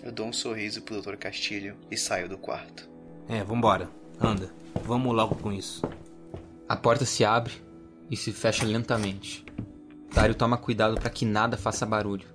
[0.04, 1.16] Eu dou um sorriso pro Dr.
[1.16, 2.88] Castilho e saio do quarto.
[3.28, 3.90] É, vambora.
[4.20, 4.52] Anda.
[4.84, 5.82] Vamos logo com isso.
[6.68, 7.65] A porta se abre
[8.10, 9.44] e se fecha lentamente.
[10.12, 12.26] Dário toma cuidado para que nada faça barulho.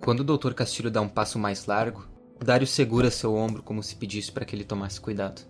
[0.00, 0.52] Quando o Dr.
[0.52, 2.08] Castilho dá um passo mais largo,
[2.42, 5.42] Dário segura seu ombro como se pedisse para que ele tomasse cuidado.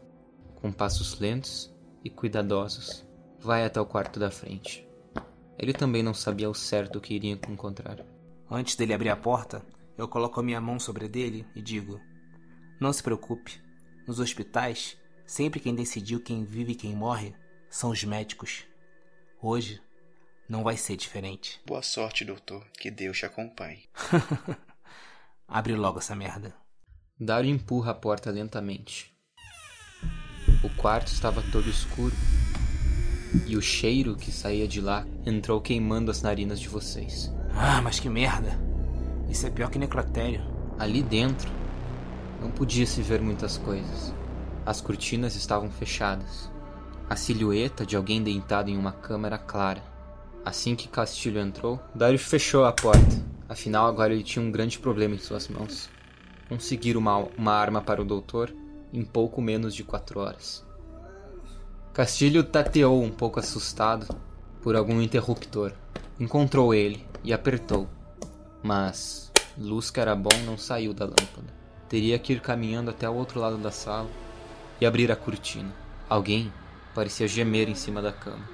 [0.57, 3.07] Com passos lentos e cuidadosos,
[3.41, 4.87] vai até o quarto da frente.
[5.59, 8.05] Ele também não sabia ao certo o que iria encontrar.
[8.51, 9.65] Antes dele abrir a porta,
[9.97, 11.99] eu coloco a minha mão sobre dele e digo:
[12.81, 13.61] Não se preocupe.
[14.07, 17.35] Nos hospitais, sempre quem decidiu quem vive e quem morre
[17.71, 18.67] são os médicos.
[19.45, 19.83] Hoje
[20.49, 21.61] não vai ser diferente.
[21.67, 22.65] Boa sorte, doutor.
[22.79, 23.89] Que Deus te acompanhe.
[25.49, 26.55] Abre logo essa merda.
[27.19, 29.13] Dario empurra a porta lentamente.
[30.63, 32.15] O quarto estava todo escuro
[33.45, 37.29] e o cheiro que saía de lá entrou queimando as narinas de vocês.
[37.53, 38.57] Ah, mas que merda!
[39.29, 40.41] Isso é pior que necrotério.
[40.79, 41.51] Ali dentro
[42.41, 44.15] não podia se ver muitas coisas.
[44.65, 46.52] As cortinas estavam fechadas.
[47.13, 49.83] A silhueta de alguém deitado em uma cama era clara.
[50.47, 53.23] Assim que Castilho entrou, Dario fechou a porta.
[53.47, 55.91] Afinal, agora ele tinha um grande problema em suas mãos.
[56.49, 58.51] Conseguir uma, uma arma para o doutor
[58.95, 60.67] em pouco menos de quatro horas.
[61.93, 64.07] Castilho tateou um pouco assustado
[64.63, 65.71] por algum interruptor.
[66.19, 67.87] Encontrou ele e apertou.
[68.63, 71.53] Mas luz que era bom não saiu da lâmpada.
[71.91, 74.09] Teria que ir caminhando até o outro lado da sala
[74.81, 75.71] e abrir a cortina.
[76.09, 76.51] Alguém
[76.95, 78.49] parecia gemer em cima da cama.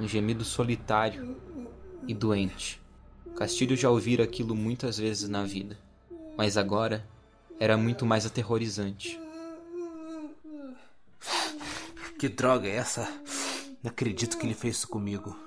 [0.00, 1.36] Um gemido solitário
[2.06, 2.80] e doente.
[3.36, 5.78] Castilho já ouvira aquilo muitas vezes na vida,
[6.36, 7.06] mas agora
[7.60, 9.20] era muito mais aterrorizante.
[12.18, 13.06] Que droga é essa?
[13.82, 15.38] Não acredito que ele fez isso comigo.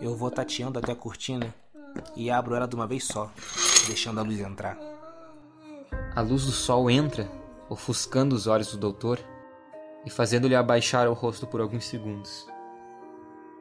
[0.00, 1.52] Eu vou tateando até a cortina
[2.14, 3.28] e abro ela de uma vez só,
[3.88, 4.78] deixando a luz entrar.
[6.14, 7.28] A luz do sol entra,
[7.68, 9.18] ofuscando os olhos do doutor
[10.04, 12.46] e fazendo-lhe abaixar o rosto por alguns segundos.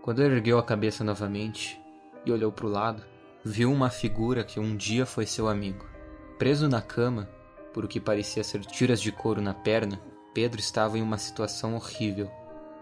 [0.02, 1.80] Quando ergueu a cabeça novamente
[2.26, 3.04] e olhou para o lado,
[3.44, 5.86] viu uma figura que um dia foi seu amigo.
[6.40, 7.30] Preso na cama,
[7.74, 10.02] por o que parecia ser tiras de couro na perna,
[10.34, 12.32] Pedro estava em uma situação horrível,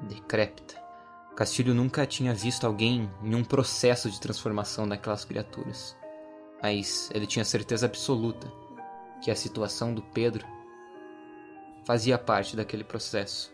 [0.01, 0.79] decrépita.
[1.35, 5.95] Castilho nunca tinha visto alguém em um processo de transformação daquelas criaturas.
[6.61, 8.51] Mas ele tinha certeza absoluta
[9.21, 10.45] que a situação do Pedro
[11.89, 13.52] fazia parte daquele processo.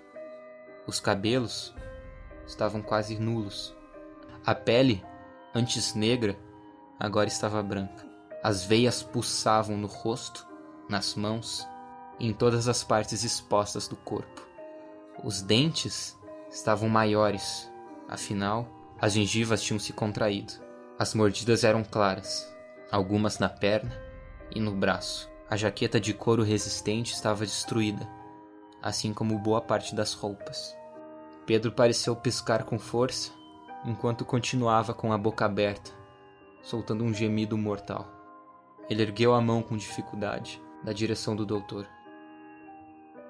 [0.86, 1.74] Os cabelos
[2.46, 3.74] estavam quase nulos.
[4.46, 5.02] A pele,
[5.54, 6.38] antes negra,
[7.00, 8.06] agora estava branca.
[8.44, 10.46] As veias pulsavam no rosto,
[10.90, 11.66] nas mãos
[12.20, 14.46] e em todas as partes expostas do corpo.
[15.24, 16.14] Os dentes
[16.52, 17.72] estavam maiores,
[18.10, 18.68] afinal,
[19.00, 20.52] as gengivas tinham se contraído.
[21.00, 22.54] As mordidas eram claras,
[22.92, 23.98] algumas na perna
[24.54, 25.32] e no braço.
[25.50, 28.06] A jaqueta de couro resistente estava destruída,
[28.86, 30.78] assim como boa parte das roupas.
[31.44, 33.32] Pedro pareceu piscar com força,
[33.84, 35.90] enquanto continuava com a boca aberta,
[36.62, 38.08] soltando um gemido mortal.
[38.88, 41.88] Ele ergueu a mão com dificuldade, na direção do doutor.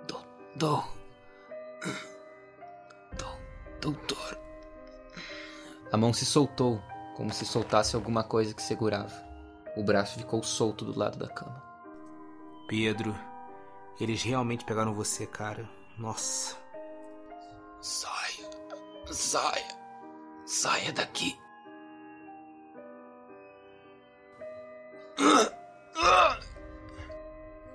[0.06, 0.20] Do,
[0.58, 0.84] do,
[3.18, 3.28] do,
[3.80, 4.38] doutor.
[5.90, 6.82] A mão se soltou,
[7.16, 9.24] como se soltasse alguma coisa que segurava.
[9.78, 11.64] O braço ficou solto do lado da cama.
[12.68, 13.16] Pedro,
[14.00, 15.70] Eles realmente pegaram você, cara.
[15.98, 16.58] Nossa.
[17.82, 18.50] Saia.
[19.06, 19.78] Saia.
[20.46, 21.38] Saia daqui.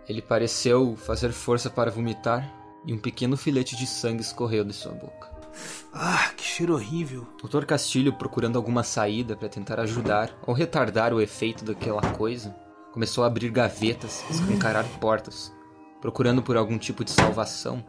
[0.09, 2.53] Ele pareceu fazer força para vomitar
[2.85, 5.31] e um pequeno filete de sangue escorreu de sua boca.
[5.93, 7.27] Ah, que cheiro horrível.
[7.43, 7.65] Dr.
[7.65, 12.55] Castilho, procurando alguma saída para tentar ajudar ou retardar o efeito daquela coisa,
[12.93, 15.53] começou a abrir gavetas, escancarar portas,
[16.01, 17.85] procurando por algum tipo de salvação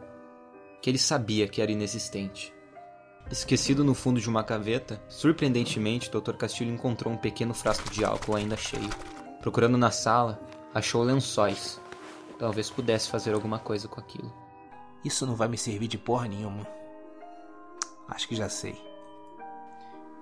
[0.80, 2.52] que ele sabia que era inexistente.
[3.30, 6.32] Esquecido no fundo de uma gaveta, surpreendentemente, Dr.
[6.32, 8.90] Castilho encontrou um pequeno frasco de álcool ainda cheio.
[9.40, 10.40] Procurando na sala,
[10.74, 11.80] achou lençóis.
[12.38, 14.32] Talvez pudesse fazer alguma coisa com aquilo.
[15.04, 16.66] Isso não vai me servir de porra nenhuma.
[18.08, 18.76] Acho que já sei.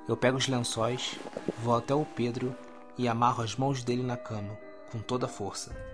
[0.07, 1.19] Eu pego os lençóis,
[1.63, 2.55] vou até o Pedro
[2.97, 4.57] e amarro as mãos dele na cama,
[4.93, 5.90] com toda a força.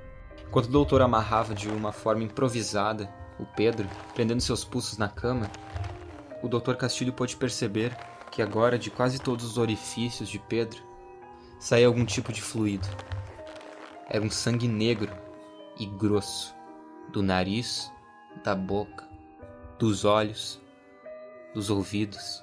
[0.48, 5.50] Enquanto o doutor amarrava de uma forma improvisada o Pedro, prendendo seus pulsos na cama,
[6.42, 6.74] o Dr.
[6.74, 7.96] Castilho pôde perceber
[8.30, 10.82] que agora de quase todos os orifícios de Pedro
[11.58, 12.86] saía algum tipo de fluido.
[14.08, 15.12] Era um sangue negro
[15.78, 16.54] e grosso
[17.10, 17.90] do nariz,
[18.44, 19.08] da boca,
[19.78, 20.60] dos olhos,
[21.54, 22.42] dos ouvidos.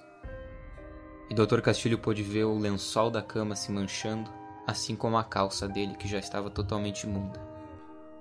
[1.29, 1.61] E Dr.
[1.61, 4.29] Castilho pôde ver o lençol da cama se manchando,
[4.67, 7.52] assim como a calça dele que já estava totalmente imunda.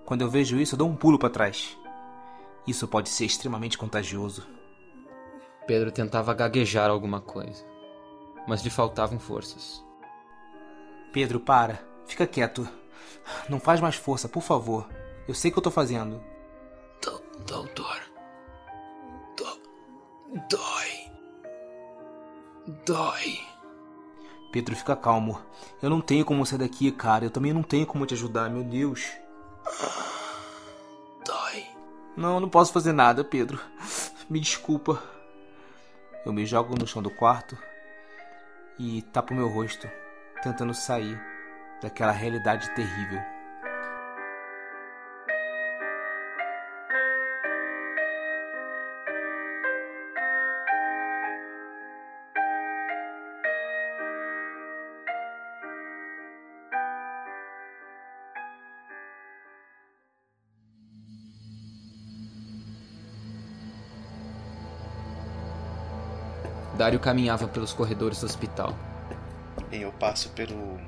[0.04, 1.78] Quando eu vejo isso, eu dou um pulo para trás.
[2.66, 4.46] Isso pode ser extremamente contagioso.
[5.66, 7.64] Pedro tentava gaguejar alguma coisa,
[8.46, 9.84] mas lhe faltavam forças.
[11.12, 11.80] Pedro, para.
[12.06, 12.68] Fica quieto.
[13.48, 14.88] Não faz mais força, por favor.
[15.28, 16.22] Eu sei o que eu tô fazendo.
[17.46, 18.00] Doutor.
[19.36, 19.60] Do...
[20.48, 21.12] Dói.
[22.86, 23.38] Dói.
[24.52, 25.40] Pedro, fica calmo.
[25.80, 27.24] Eu não tenho como sair daqui, cara.
[27.24, 29.10] Eu também não tenho como te ajudar, meu Deus.
[31.24, 31.66] Dói.
[32.16, 33.60] Não, não posso fazer nada, Pedro.
[34.28, 35.02] Me desculpa.
[36.24, 37.56] Eu me jogo no chão do quarto
[38.78, 39.88] e tapo meu rosto,
[40.42, 41.20] tentando sair
[41.80, 43.31] daquela realidade terrível.
[66.82, 68.76] Dário caminhava pelos corredores do hospital.
[69.70, 70.80] Bem, eu passo pelo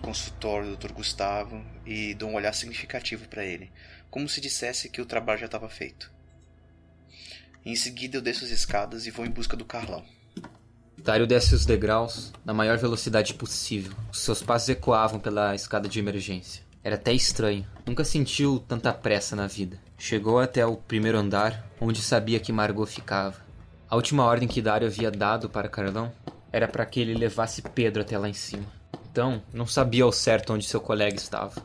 [0.00, 0.92] consultório do Dr.
[0.92, 3.68] Gustavo e dou um olhar significativo para ele,
[4.12, 6.08] como se dissesse que o trabalho já estava feito.
[7.66, 10.04] Em seguida, eu desço as escadas e vou em busca do Carlão.
[10.96, 13.92] Dário desce os degraus na maior velocidade possível.
[14.12, 16.62] Os seus passos ecoavam pela escada de emergência.
[16.84, 17.66] Era até estranho.
[17.84, 19.76] Nunca sentiu tanta pressa na vida.
[19.98, 23.49] Chegou até o primeiro andar, onde sabia que Margot ficava.
[23.90, 26.12] A última ordem que Dário havia dado para Carlão
[26.52, 28.66] era para que ele levasse Pedro até lá em cima.
[29.10, 31.60] Então, não sabia ao certo onde seu colega estava.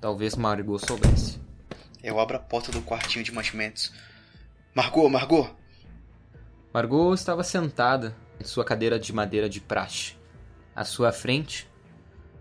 [0.00, 1.38] Talvez Margot soubesse.
[2.02, 3.92] Eu abro a porta do quartinho de mantimentos.
[4.74, 5.54] Margot, Margot!
[6.72, 10.16] Margot estava sentada em sua cadeira de madeira de praxe.
[10.74, 11.68] À sua frente,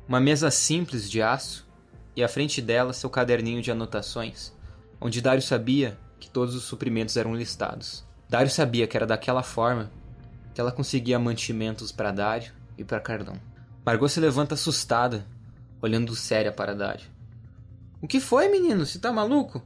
[0.08, 1.67] uma mesa simples de aço
[2.15, 4.54] e à frente dela seu caderninho de anotações,
[5.02, 8.05] onde Dário sabia que todos os suprimentos eram listados.
[8.30, 9.92] Dário sabia que era daquela forma
[10.54, 13.40] que ela conseguia mantimentos para Dário e para Carlão.
[13.86, 15.26] Margot se levanta assustada,
[15.82, 17.06] olhando séria para Dário.
[18.02, 18.86] O que foi, menino?
[18.86, 19.60] Você tá maluco?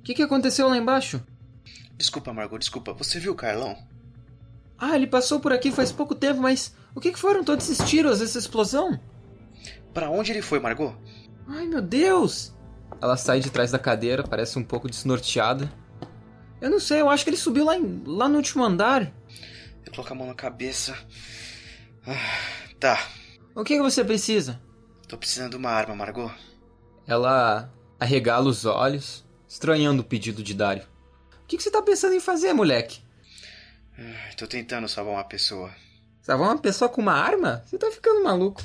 [0.00, 1.22] O que, que aconteceu lá embaixo?
[1.96, 2.92] Desculpa, Margot, desculpa.
[2.92, 3.76] Você viu o Carlão?
[4.78, 7.88] Ah, ele passou por aqui faz pouco tempo, mas o que, que foram todos esses
[7.88, 9.00] tiros, essa explosão?
[9.94, 10.94] Para onde ele foi, Margot?
[11.48, 12.54] Ai, meu Deus!
[13.00, 15.72] Ela sai de trás da cadeira, parece um pouco desnorteada.
[16.60, 19.12] Eu não sei, eu acho que ele subiu lá, em, lá no último andar.
[19.84, 20.96] Eu coloco a mão na cabeça.
[22.06, 23.08] Ah, tá.
[23.54, 24.60] O que, que você precisa?
[25.08, 26.32] Tô precisando de uma arma, Margot.
[27.06, 30.84] Ela arregala os olhos, estranhando o pedido de Dário.
[31.42, 33.00] O que, que você tá pensando em fazer, moleque?
[33.98, 35.72] Ah, Tô tentando salvar uma pessoa.
[36.22, 37.62] Salvar uma pessoa com uma arma?
[37.66, 38.62] Você tá ficando maluco.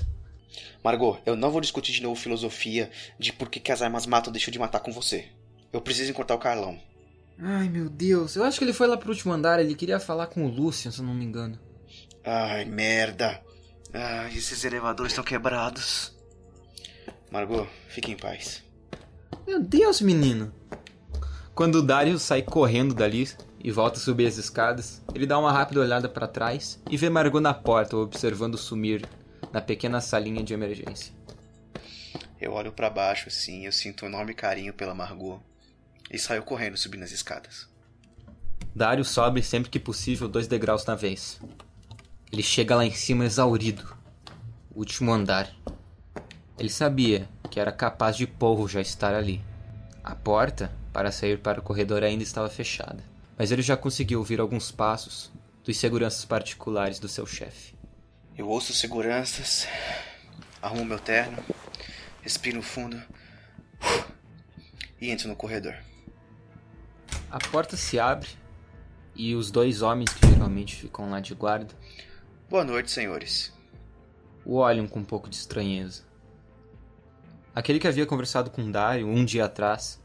[0.83, 2.89] Margot, eu não vou discutir de novo filosofia
[3.19, 5.29] de por que, que as armas matam ou deixam de matar com você.
[5.71, 6.79] Eu preciso encontrar o Carlão.
[7.43, 8.35] Ai, meu Deus.
[8.35, 9.59] Eu acho que ele foi lá pro último andar.
[9.59, 11.57] Ele queria falar com o Lucian, se eu não me engano.
[12.23, 13.41] Ai, merda.
[13.91, 16.15] Ai, esses elevadores estão quebrados.
[17.31, 18.63] Margot, fique em paz.
[19.47, 20.53] Meu Deus, menino.
[21.55, 23.27] Quando o Dario sai correndo dali
[23.63, 27.09] e volta a subir as escadas, ele dá uma rápida olhada para trás e vê
[27.09, 29.07] Margot na porta observando sumir
[29.51, 31.13] na pequena salinha de emergência.
[32.39, 35.41] Eu olho para baixo assim, eu sinto um enorme carinho pela Margot.
[36.11, 37.69] E saiu correndo subindo as escadas.
[38.75, 41.39] Dario sobe sempre que possível dois degraus na vez.
[42.31, 43.95] Ele chega lá em cima exaurido.
[44.69, 45.53] O último andar.
[46.57, 49.41] Ele sabia que era capaz de Polvo já estar ali.
[50.03, 53.03] A porta para sair para o corredor ainda estava fechada,
[53.37, 55.31] mas ele já conseguiu ouvir alguns passos
[55.63, 57.73] dos seguranças particulares do seu chefe.
[58.37, 59.67] Eu ouço seguranças,
[60.61, 61.43] arrumo meu terno,
[62.21, 63.01] respiro fundo
[64.99, 65.75] e entro no corredor.
[67.31, 68.27] A porta se abre
[69.15, 71.73] e os dois homens que geralmente ficam lá de guarda
[72.49, 73.53] Boa noite, senhores.
[74.43, 76.03] o olham com um pouco de estranheza.
[77.55, 79.97] Aquele que havia conversado com Dario um dia atrás,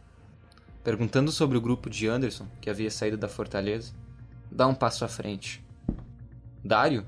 [0.85, 3.93] perguntando sobre o grupo de Anderson que havia saído da fortaleza,
[4.49, 5.65] dá um passo à frente.
[6.65, 7.05] Dario?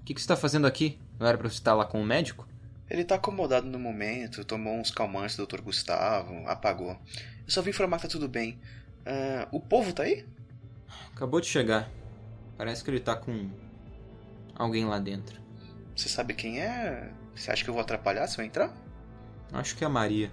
[0.00, 0.98] O que, que você está fazendo aqui?
[1.20, 2.48] Não era para você estar lá com o médico?
[2.88, 5.60] Ele tá acomodado no momento, tomou uns calmantes do Dr.
[5.60, 6.92] Gustavo, apagou.
[7.46, 8.58] Eu só vim informar que tá tudo bem.
[9.06, 10.24] Ah, o povo tá aí?
[11.14, 11.90] Acabou de chegar.
[12.56, 13.50] Parece que ele tá com
[14.54, 15.40] alguém lá dentro.
[15.94, 17.12] Você sabe quem é?
[17.34, 18.72] Você acha que eu vou atrapalhar se eu entrar?
[19.52, 20.30] Acho que é a Maria.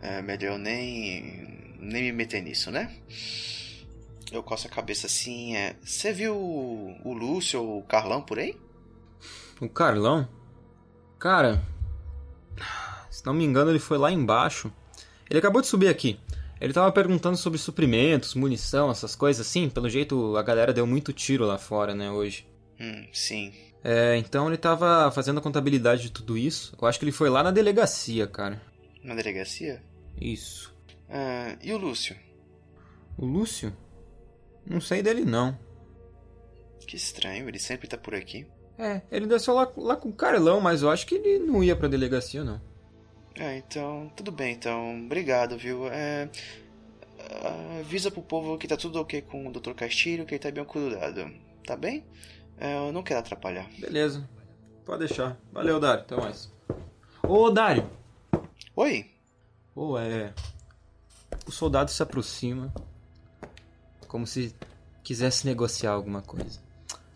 [0.00, 1.76] É melhor eu nem.
[1.78, 2.96] nem me meter nisso, né?
[4.32, 5.56] Eu coço a cabeça assim.
[5.56, 5.76] É...
[5.84, 8.58] Você viu o o Lúcio ou o Carlão por aí?
[9.60, 10.28] O Carlão?
[11.18, 11.62] Cara,
[13.10, 14.72] se não me engano, ele foi lá embaixo.
[15.28, 16.18] Ele acabou de subir aqui.
[16.60, 19.70] Ele tava perguntando sobre suprimentos, munição, essas coisas assim.
[19.70, 22.46] Pelo jeito, a galera deu muito tiro lá fora, né, hoje.
[22.78, 23.52] Hum, sim.
[23.82, 26.76] É, então ele tava fazendo a contabilidade de tudo isso.
[26.80, 28.60] Eu acho que ele foi lá na delegacia, cara.
[29.02, 29.82] Na delegacia?
[30.20, 30.74] Isso.
[31.08, 32.14] Ah, e o Lúcio?
[33.16, 33.74] O Lúcio?
[34.66, 35.58] Não sei dele, não.
[36.86, 38.46] Que estranho, ele sempre tá por aqui.
[38.78, 41.76] É, ele desceu lá, lá com o Carlão, mas eu acho que ele não ia
[41.76, 42.60] pra delegacia, não.
[43.36, 45.04] É, então, tudo bem, então.
[45.04, 45.88] Obrigado, viu?
[45.88, 46.28] É,
[47.80, 49.72] avisa pro povo que tá tudo ok com o Dr.
[49.72, 51.30] Castilho, que ele tá bem cuidado.
[51.64, 52.04] Tá bem?
[52.58, 53.68] É, eu não quero atrapalhar.
[53.78, 54.28] Beleza.
[54.84, 55.38] Pode deixar.
[55.52, 56.02] Valeu, Dário.
[56.02, 56.52] Até mais.
[57.22, 57.88] Ô, Dário.
[58.74, 59.10] Oi?
[59.74, 60.34] Ô, é.
[61.46, 62.72] O soldado se aproxima.
[64.08, 64.54] Como se
[65.02, 66.60] quisesse negociar alguma coisa.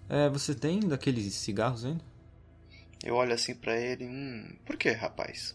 [0.09, 2.05] É, você tem daqueles cigarros ainda?
[3.03, 4.07] Eu olho assim pra ele.
[4.07, 5.55] Hum, por que, rapaz?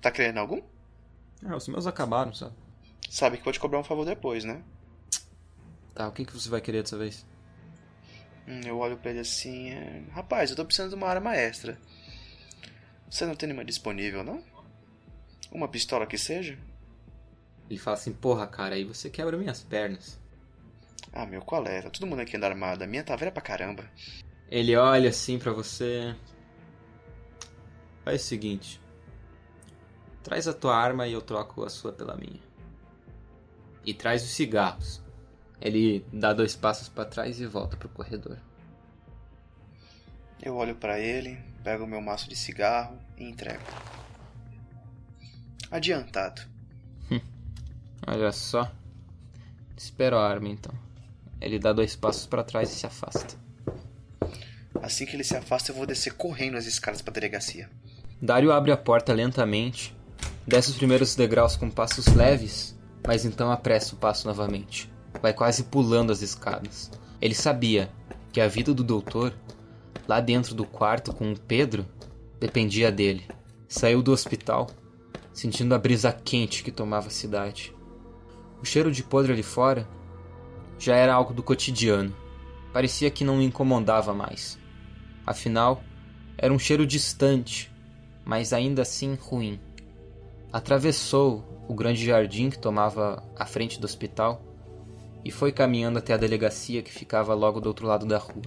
[0.00, 0.62] Tá querendo algum?
[1.44, 2.54] É, os meus acabaram, sabe?
[3.10, 4.62] Sabe que vou te cobrar um favor depois, né?
[5.94, 7.24] Tá, o que, que você vai querer dessa vez?
[8.46, 9.70] Hum, eu olho pra ele assim.
[9.70, 11.78] é, Rapaz, eu tô precisando de uma arma extra.
[13.10, 14.42] Você não tem nenhuma disponível, não?
[15.50, 16.58] Uma pistola que seja?
[17.68, 20.18] Ele fala assim, porra, cara, aí você quebra minhas pernas.
[21.12, 21.82] Ah, meu, qual é?
[21.82, 22.84] Tá todo mundo aqui anda armado.
[22.84, 23.84] A minha tá velha pra caramba.
[24.50, 26.14] Ele olha assim pra você.
[28.04, 28.80] Faz o seguinte.
[30.26, 32.40] Traz a tua arma e eu troco a sua pela minha.
[33.84, 35.00] E traz os cigarros.
[35.60, 38.36] Ele dá dois passos pra trás e volta pro corredor.
[40.42, 43.62] Eu olho pra ele, pego o meu maço de cigarro e entrego.
[45.70, 46.42] Adiantado.
[48.04, 48.68] Olha só.
[49.76, 50.74] Espera a arma então.
[51.40, 53.36] Ele dá dois passos pra trás e se afasta.
[54.82, 57.70] Assim que ele se afasta, eu vou descer correndo as escadas pra delegacia.
[58.20, 59.95] Dario abre a porta lentamente,
[60.46, 64.92] desce os primeiros degraus com passos leves, mas então apressa o passo novamente.
[65.20, 66.90] Vai quase pulando as escadas.
[67.20, 67.90] Ele sabia
[68.32, 69.34] que a vida do doutor,
[70.06, 71.86] lá dentro do quarto com o Pedro,
[72.38, 73.26] dependia dele.
[73.66, 74.68] Saiu do hospital,
[75.32, 77.74] sentindo a brisa quente que tomava a cidade.
[78.60, 79.88] O cheiro de podre ali fora
[80.78, 82.14] já era algo do cotidiano.
[82.72, 84.58] Parecia que não o incomodava mais.
[85.26, 85.82] Afinal,
[86.36, 87.72] era um cheiro distante,
[88.24, 89.58] mas ainda assim ruim.
[90.52, 94.42] Atravessou o grande jardim que tomava a frente do hospital
[95.24, 98.42] e foi caminhando até a delegacia que ficava logo do outro lado da rua.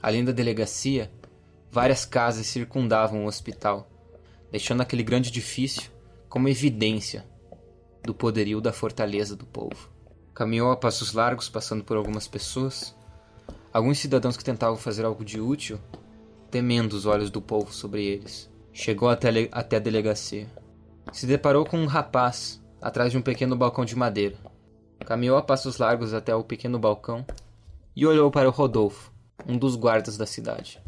[0.00, 1.10] Além da delegacia,
[1.70, 3.90] várias casas circundavam o hospital,
[4.50, 5.90] deixando aquele grande edifício
[6.28, 7.24] como evidência
[8.04, 9.90] do poderio da fortaleza do povo.
[10.34, 12.94] Caminhou a passos largos, passando por algumas pessoas,
[13.72, 15.78] alguns cidadãos que tentavam fazer algo de útil,
[16.50, 18.50] temendo os olhos do povo sobre eles.
[18.72, 20.46] Chegou até, até a delegacia.
[21.12, 24.36] Se deparou com um rapaz atrás de um pequeno balcão de madeira.
[25.06, 27.26] Caminhou a passos largos até o pequeno balcão
[27.94, 29.12] e olhou para o Rodolfo,
[29.46, 30.80] um dos guardas da cidade.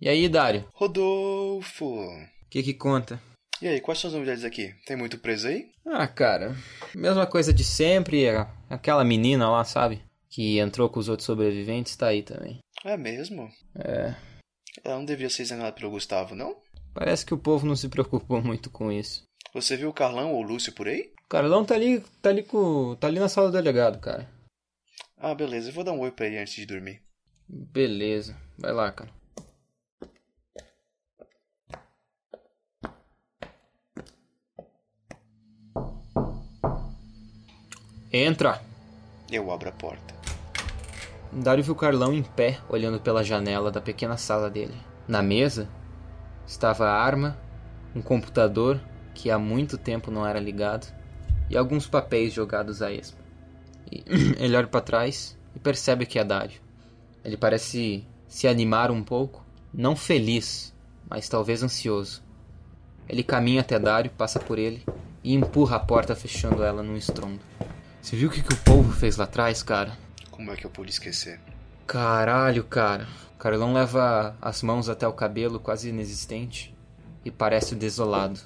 [0.00, 0.64] E aí, Dário?
[0.74, 1.84] Rodolfo!
[1.86, 3.20] O que que conta?
[3.60, 4.74] E aí, quais são as novidades aqui?
[4.86, 5.70] Tem muito preso aí?
[5.86, 6.56] Ah, cara,
[6.94, 8.28] mesma coisa de sempre.
[8.30, 10.02] a- Aquela menina lá, sabe?
[10.30, 12.58] Que entrou com os outros sobreviventes, tá aí também.
[12.84, 13.50] É mesmo?
[13.76, 14.14] É.
[14.82, 16.56] Ela não devia ser enganada pelo Gustavo, não?
[16.92, 19.28] Parece que o povo não se preocupou muito com isso.
[19.54, 21.12] Você viu o Carlão ou o Lúcio por aí?
[21.28, 24.28] Carlão tá ali, tá ali com, tá ali na sala do delegado, cara.
[25.16, 25.70] Ah, beleza.
[25.70, 27.02] Eu vou dar um oi pra ele antes de dormir.
[27.48, 28.36] Beleza.
[28.58, 29.10] Vai lá, cara.
[38.12, 38.60] Entra.
[39.30, 40.14] Eu abro a porta.
[41.32, 44.74] Dário viu Carlão em pé, olhando pela janela da pequena sala dele.
[45.06, 45.68] Na mesa
[46.50, 47.38] estava a arma,
[47.94, 48.80] um computador
[49.14, 50.92] que há muito tempo não era ligado
[51.48, 53.18] e alguns papéis jogados a esmo.
[53.90, 54.02] E
[54.36, 56.60] ele olha para trás e percebe que é Dário.
[57.24, 60.74] Ele parece se animar um pouco, não feliz,
[61.08, 62.20] mas talvez ansioso.
[63.08, 64.84] Ele caminha até Dário, passa por ele
[65.22, 67.40] e empurra a porta, fechando ela num estrondo.
[68.02, 69.96] Você viu o que, que o povo fez lá atrás, cara?
[70.32, 71.38] Como é que eu pude esquecer?
[71.86, 73.06] Caralho, cara.
[73.38, 76.76] Carlão leva as mãos até o cabelo, quase inexistente,
[77.24, 78.38] e parece desolado.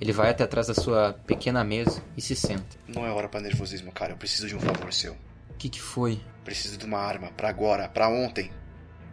[0.00, 2.76] Ele vai até atrás da sua pequena mesa e se senta.
[2.88, 4.12] Não é hora pra nervosismo, cara.
[4.12, 5.12] Eu preciso de um favor seu.
[5.12, 6.20] O que, que foi?
[6.44, 7.30] Preciso de uma arma.
[7.36, 7.88] Pra agora.
[7.88, 8.50] Pra ontem.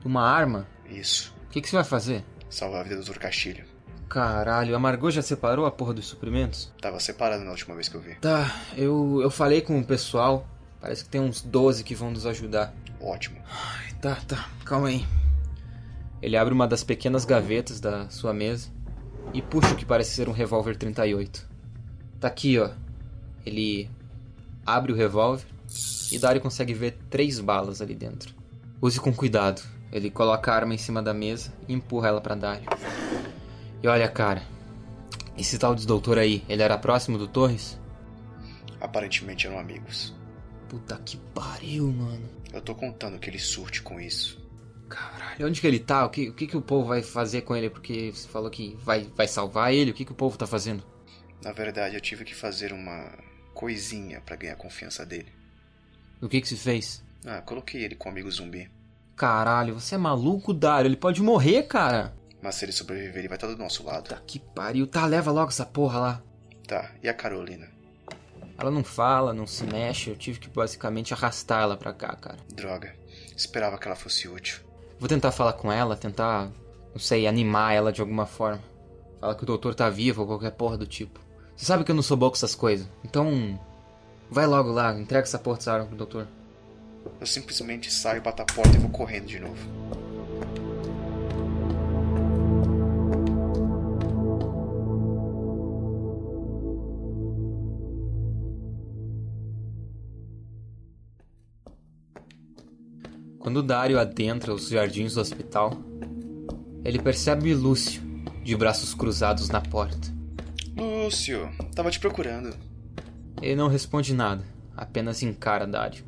[0.03, 0.67] Uma arma?
[0.89, 1.34] Isso.
[1.47, 2.26] O que, que você vai fazer?
[2.49, 3.20] Salvar a vida do Dr.
[3.20, 3.63] Castilho.
[4.09, 6.74] Caralho, a Margot já separou a porra dos suprimentos?
[6.82, 8.15] Tava separado na última vez que eu vi.
[8.15, 10.47] Tá, eu, eu falei com o pessoal.
[10.82, 12.74] Parece que tem uns 12 que vão nos ajudar.
[13.02, 13.38] Ótimo.
[13.50, 15.06] Ai, tá, tá, calma aí.
[16.22, 18.70] Ele abre uma das pequenas gavetas da sua mesa
[19.34, 21.48] e puxa o que parece ser um revólver 38.
[22.20, 22.72] Tá aqui, ó.
[23.46, 23.90] Ele
[24.66, 25.46] abre o revólver
[26.12, 28.34] e Dario consegue ver três balas ali dentro.
[28.82, 29.62] Use com cuidado.
[29.92, 32.70] Ele coloca a arma em cima da mesa e empurra ela para Dario.
[33.82, 34.44] E olha, cara,
[35.38, 37.80] esse tal de doutor aí, ele era próximo do Torres?
[38.80, 40.14] Aparentemente eram amigos.
[40.70, 42.30] Puta que pariu, mano.
[42.53, 44.39] Eu tô contando que ele surte com isso.
[44.88, 46.05] Caralho, onde que ele tá?
[46.05, 47.70] O que, o que, que o povo vai fazer com ele?
[47.70, 49.91] Porque você falou que vai, vai salvar ele.
[49.91, 50.84] O que, que o povo tá fazendo?
[51.43, 53.11] Na verdade, eu tive que fazer uma
[53.53, 55.32] coisinha para ganhar a confiança dele.
[56.22, 57.03] O que que se fez?
[57.26, 58.70] Ah, coloquei ele com um amigo zumbi.
[59.15, 60.88] Caralho, você é maluco, Dario?
[60.88, 62.13] Ele pode morrer, cara.
[62.41, 64.09] Mas se ele sobreviver, ele vai estar do nosso lado.
[64.09, 64.88] Tá que pariu.
[64.88, 66.24] Tá, leva logo essa porra lá.
[66.67, 67.67] Tá, e a Carolina?
[68.60, 70.10] Ela não fala, não se mexe.
[70.10, 72.38] Eu tive que basicamente arrastar ela pra cá, cara.
[72.53, 72.93] Droga.
[73.36, 74.60] Esperava que ela fosse útil.
[74.99, 76.51] Vou tentar falar com ela, tentar,
[76.91, 78.62] não sei, animar ela de alguma forma.
[79.20, 81.20] Falar que o doutor tá vivo ou qualquer porra do tipo.
[81.55, 82.88] Você sabe que eu não sou bom com essas coisas.
[83.03, 83.60] Então,
[84.30, 86.28] vai logo lá, entrega essa porra dessa arma pro doutor.
[87.20, 90.09] Eu simplesmente saio, bato a porta e vou correndo de novo.
[103.50, 105.74] Quando Dario adentra os jardins do hospital,
[106.86, 108.00] ele percebe Lúcio,
[108.43, 110.14] de braços cruzados na porta.
[110.78, 112.56] Lúcio, tava te procurando.
[113.41, 114.45] Ele não responde nada,
[114.78, 116.04] apenas encara Dario.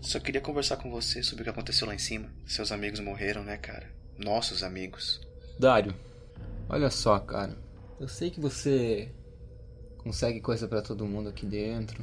[0.00, 2.30] Só queria conversar com você sobre o que aconteceu lá em cima.
[2.46, 3.86] Seus amigos morreram, né, cara?
[4.16, 5.20] Nossos amigos.
[5.60, 5.94] Dário,
[6.70, 7.54] olha só, cara.
[8.00, 9.12] Eu sei que você
[9.98, 12.02] consegue coisa pra todo mundo aqui dentro.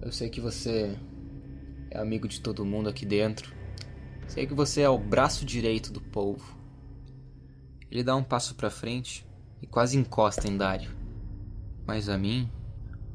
[0.00, 0.96] Eu sei que você
[1.90, 3.55] é amigo de todo mundo aqui dentro.
[4.26, 6.56] Sei que você é o braço direito do povo.
[7.90, 9.26] Ele dá um passo pra frente
[9.62, 10.94] e quase encosta em Dário.
[11.86, 12.50] Mas a mim,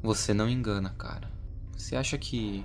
[0.02, 1.30] você não engana, cara.
[1.76, 2.64] Você acha que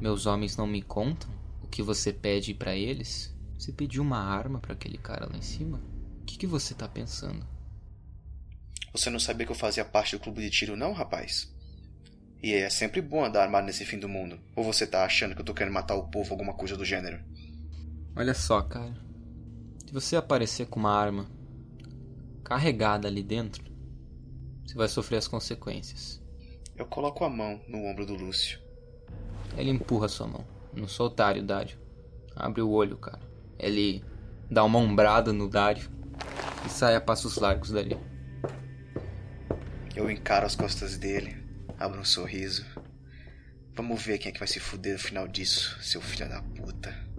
[0.00, 1.30] meus homens não me contam
[1.62, 3.34] o que você pede pra eles?
[3.58, 5.80] Você pediu uma arma pra aquele cara lá em cima?
[6.20, 7.46] O que, que você tá pensando?
[8.92, 11.52] Você não sabia que eu fazia parte do clube de tiro, não, rapaz?
[12.42, 14.40] E é sempre bom andar armado nesse fim do mundo.
[14.56, 17.22] Ou você tá achando que eu tô querendo matar o povo, alguma coisa do gênero?
[18.16, 18.94] Olha só, cara.
[19.86, 21.30] Se você aparecer com uma arma
[22.44, 23.64] carregada ali dentro,
[24.66, 26.20] você vai sofrer as consequências.
[26.76, 28.60] Eu coloco a mão no ombro do Lúcio.
[29.56, 30.44] Ele empurra sua mão.
[30.72, 31.78] Não sou otário, Dário.
[32.34, 33.20] Abre o olho, cara.
[33.58, 34.04] Ele
[34.50, 35.90] dá uma ombrada no Dário
[36.64, 37.96] e sai a passos largos dali.
[39.94, 41.36] Eu encaro as costas dele,
[41.78, 42.64] abro um sorriso.
[43.74, 47.09] Vamos ver quem é que vai se fuder no final disso, seu filho da puta.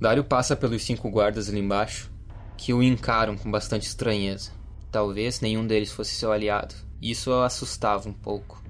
[0.00, 2.10] Dário passa pelos cinco guardas ali embaixo,
[2.56, 4.50] que o encaram com bastante estranheza.
[4.90, 6.74] Talvez nenhum deles fosse seu aliado.
[7.00, 8.62] Isso o assustava um pouco.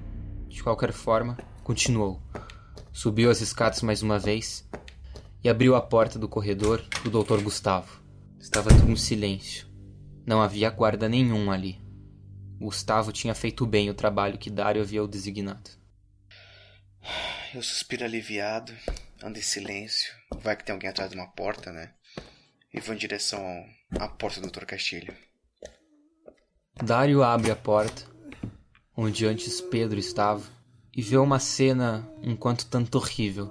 [0.49, 2.21] De qualquer forma, continuou.
[2.93, 4.69] Subiu as escadas mais uma vez
[5.43, 7.43] e abriu a porta do corredor do Dr.
[7.43, 8.01] Gustavo.
[8.39, 9.67] Estava tudo em silêncio.
[10.27, 11.79] Não havia guarda nenhum ali.
[12.59, 15.71] Gustavo tinha feito bem o trabalho que Dário havia o designado.
[17.55, 18.73] Eu suspiro aliviado,
[19.25, 20.13] ando em silêncio.
[20.41, 21.93] Vai que tem alguém atrás de uma porta, né?
[22.73, 23.43] E vou em direção
[23.99, 24.65] à porta do Dr.
[24.65, 25.15] Castilho.
[26.83, 28.15] Dário abre a porta
[28.97, 30.43] onde antes Pedro estava,
[30.95, 33.51] e vê uma cena um quanto tanto horrível.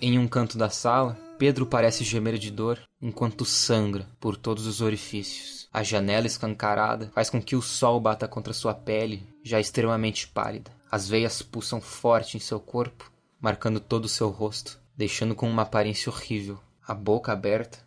[0.00, 4.80] Em um canto da sala, Pedro parece gemer de dor enquanto sangra por todos os
[4.80, 5.68] orifícios.
[5.72, 10.70] A janela escancarada faz com que o sol bata contra sua pele, já extremamente pálida.
[10.90, 13.10] As veias pulsam forte em seu corpo,
[13.40, 16.60] marcando todo o seu rosto, deixando com uma aparência horrível.
[16.86, 17.78] A boca aberta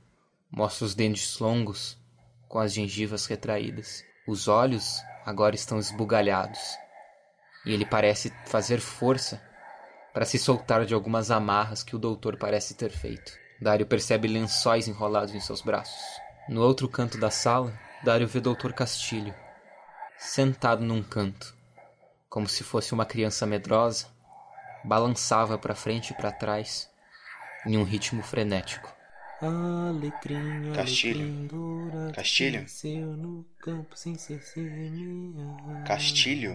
[0.52, 1.98] mostra os dentes longos
[2.48, 4.04] com as gengivas retraídas.
[4.28, 6.60] Os olhos agora estão esbugalhados
[7.66, 9.42] e ele parece fazer força
[10.14, 13.34] para se soltar de algumas amarras que o doutor parece ter feito.
[13.60, 16.02] Dário percebe lençóis enrolados em seus braços.
[16.48, 19.34] No outro canto da sala, Dário vê Doutor Castilho,
[20.18, 21.56] sentado num canto,
[22.30, 24.08] como se fosse uma criança medrosa,
[24.84, 26.90] balançava para frente e para trás
[27.66, 28.94] em um ritmo frenético.
[29.42, 31.50] Alecrim, Castilho.
[32.14, 32.60] Castilho.
[32.60, 35.84] cresceu no campo sem ser semeado.
[35.86, 36.54] Castilho?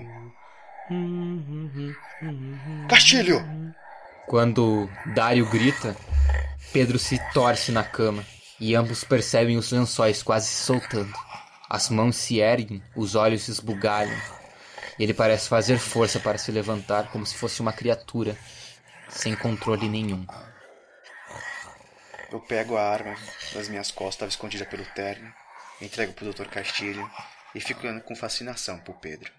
[0.90, 2.86] Hum, hum, hum.
[2.88, 3.44] Castilho!
[4.26, 5.94] Quando Dário grita,
[6.72, 8.24] Pedro se torce na cama
[8.58, 11.12] e ambos percebem os lençóis quase se soltando.
[11.68, 14.16] As mãos se erguem, os olhos se esbugalham.
[14.98, 18.36] E ele parece fazer força para se levantar como se fosse uma criatura,
[19.08, 20.26] sem controle nenhum.
[22.30, 23.16] Eu pego a arma
[23.52, 25.32] das minhas costas, estava escondida pelo terno,
[25.80, 26.46] entrego pro Dr.
[26.46, 27.10] Castilho
[27.54, 29.32] e fico olhando com fascinação pro Pedro.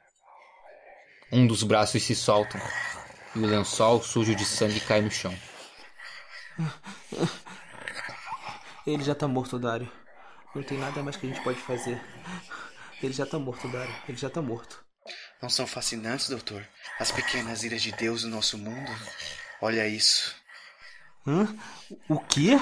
[1.32, 2.60] Um dos braços se soltam
[3.34, 5.34] e o lençol sujo de sangue cai no chão.
[8.86, 9.90] Ele já tá morto, Dário.
[10.54, 12.02] Não tem nada mais que a gente pode fazer.
[13.02, 13.96] Ele já tá morto, Dário.
[14.08, 14.84] Ele já tá morto.
[15.42, 16.68] Não são fascinantes, doutor?
[17.00, 18.92] As pequenas ilhas de Deus do nosso mundo?
[19.62, 20.36] Olha isso.
[21.26, 21.48] Hã?
[22.10, 22.60] O quê?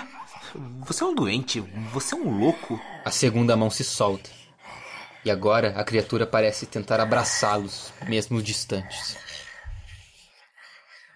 [0.86, 1.62] Você é um doente.
[1.94, 2.80] Você é um louco.
[3.06, 4.30] A segunda mão se solta.
[5.24, 9.18] E agora a criatura parece tentar abraçá-los, mesmo distantes.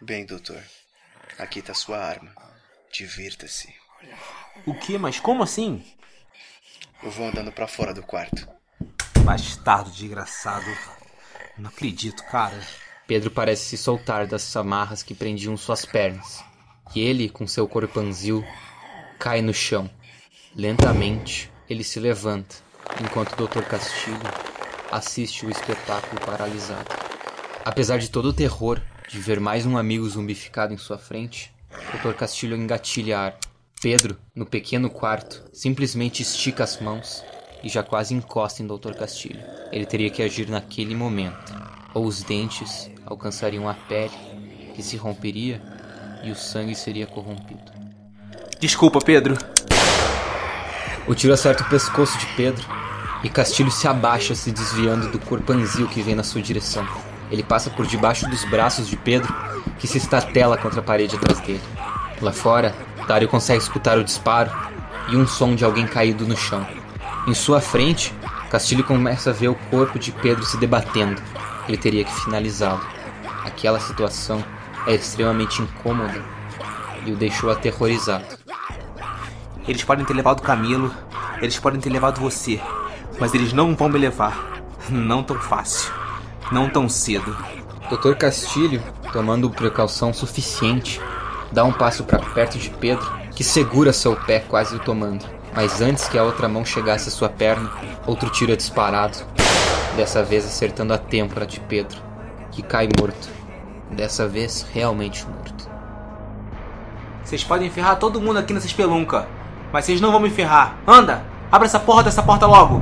[0.02, 0.62] Bem, doutor,
[1.40, 2.36] aqui tá sua arma.
[2.92, 3.74] Divirta-se.
[4.66, 4.98] O quê?
[4.98, 5.84] Mas como assim?
[7.02, 8.48] Eu vou andando pra fora do quarto.
[9.24, 10.66] Bastardo desgraçado.
[11.58, 12.60] Não acredito, cara.
[13.08, 16.44] Pedro parece se soltar das amarras que prendiam suas pernas.
[16.96, 18.44] E ele, com seu corpanzil,
[19.20, 19.90] cai no chão.
[20.56, 22.56] Lentamente, ele se levanta,
[23.02, 23.64] enquanto o Dr.
[23.64, 24.20] Castilho
[24.92, 26.90] assiste o espetáculo paralisado.
[27.66, 31.54] Apesar de todo o terror de ver mais um amigo zumbificado em sua frente,
[31.92, 32.14] Dr.
[32.14, 33.40] Castilho engatilha a arma.
[33.82, 37.24] Pedro, no pequeno quarto, simplesmente estica as mãos
[37.64, 38.94] e já quase encosta em Dr.
[38.94, 39.44] Castilho.
[39.72, 41.54] Ele teria que agir naquele momento,
[41.94, 44.14] ou os dentes alcançariam a pele,
[44.76, 45.62] que se romperia
[46.24, 47.72] e o sangue seria corrompido.
[48.60, 49.38] Desculpa, Pedro.
[51.06, 52.66] O tiro acerta o pescoço de Pedro
[53.24, 56.88] e Castilho se abaixa, se desviando do corpanzil que vem na sua direção.
[57.30, 59.34] Ele passa por debaixo dos braços de Pedro,
[59.80, 61.62] que se estatela contra a parede atrás dele.
[62.22, 62.74] Lá fora,
[63.08, 64.52] Dário consegue escutar o disparo
[65.10, 66.66] e um som de alguém caído no chão.
[67.28, 68.14] Em sua frente,
[68.50, 71.22] Castilho começa a ver o corpo de Pedro se debatendo.
[71.68, 72.86] Ele teria que finalizá-lo.
[73.44, 74.44] Aquela situação
[74.88, 76.22] é extremamente incômoda
[77.06, 78.26] e o deixou aterrorizado.
[79.68, 80.94] Eles podem ter levado Camilo,
[81.42, 82.60] eles podem ter levado você,
[83.20, 84.52] mas eles não vão me levar.
[84.90, 85.94] Não tão fácil.
[86.52, 87.36] Não tão cedo.
[87.90, 88.16] Dr.
[88.16, 91.00] Castilho, tomando precaução suficiente,
[91.52, 95.26] dá um passo para perto de Pedro, que segura seu pé quase o tomando.
[95.56, 97.72] Mas antes que a outra mão chegasse à sua perna,
[98.06, 99.18] outro tiro é disparado,
[99.96, 102.02] dessa vez acertando a têmpora de Pedro,
[102.52, 103.43] que cai morto.
[103.96, 105.70] Dessa vez realmente morto.
[107.24, 109.28] Vocês podem ferrar todo mundo aqui nessa espelunca,
[109.72, 110.78] mas vocês não vão me ferrar.
[110.88, 111.24] Anda!
[111.52, 112.82] Abre essa porra dessa porta logo!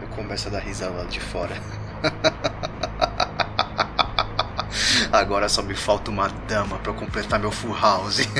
[0.00, 1.56] Eu começo a dar risada lá de fora.
[5.12, 8.20] Agora só me falta uma dama pra eu completar meu full house.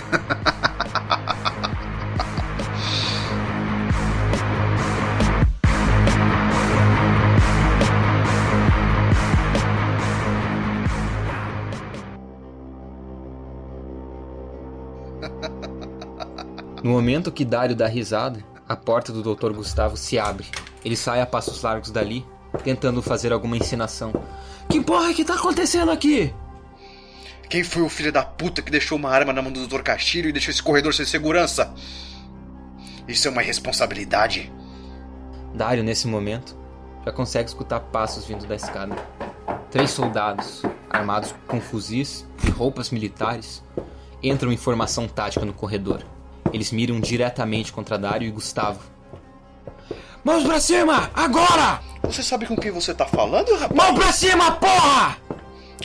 [16.85, 19.55] No momento que Dário dá risada, a porta do Dr.
[19.55, 20.45] Gustavo se abre.
[20.85, 22.27] Ele sai a passos largos dali,
[22.63, 24.13] tentando fazer alguma encenação.
[24.69, 26.35] Que porra que tá acontecendo aqui?
[27.49, 29.81] Quem foi o filho da puta que deixou uma arma na mão do Dr.
[29.81, 31.73] Castilho e deixou esse corredor sem segurança?
[33.09, 34.53] Isso é uma irresponsabilidade.
[35.55, 36.55] Dário, nesse momento,
[37.03, 38.95] já consegue escutar passos vindo da escada.
[39.71, 40.61] Três soldados,
[40.91, 43.65] armados com fuzis e roupas militares,
[44.23, 46.05] entram em formação tática no corredor.
[46.53, 48.81] Eles miram diretamente contra Dário e Gustavo.
[50.25, 51.11] Mãos pra cima!
[51.15, 51.81] Agora!
[52.03, 53.73] Você sabe com quem você tá falando, rapaz?
[53.75, 55.19] Mão pra cima, porra!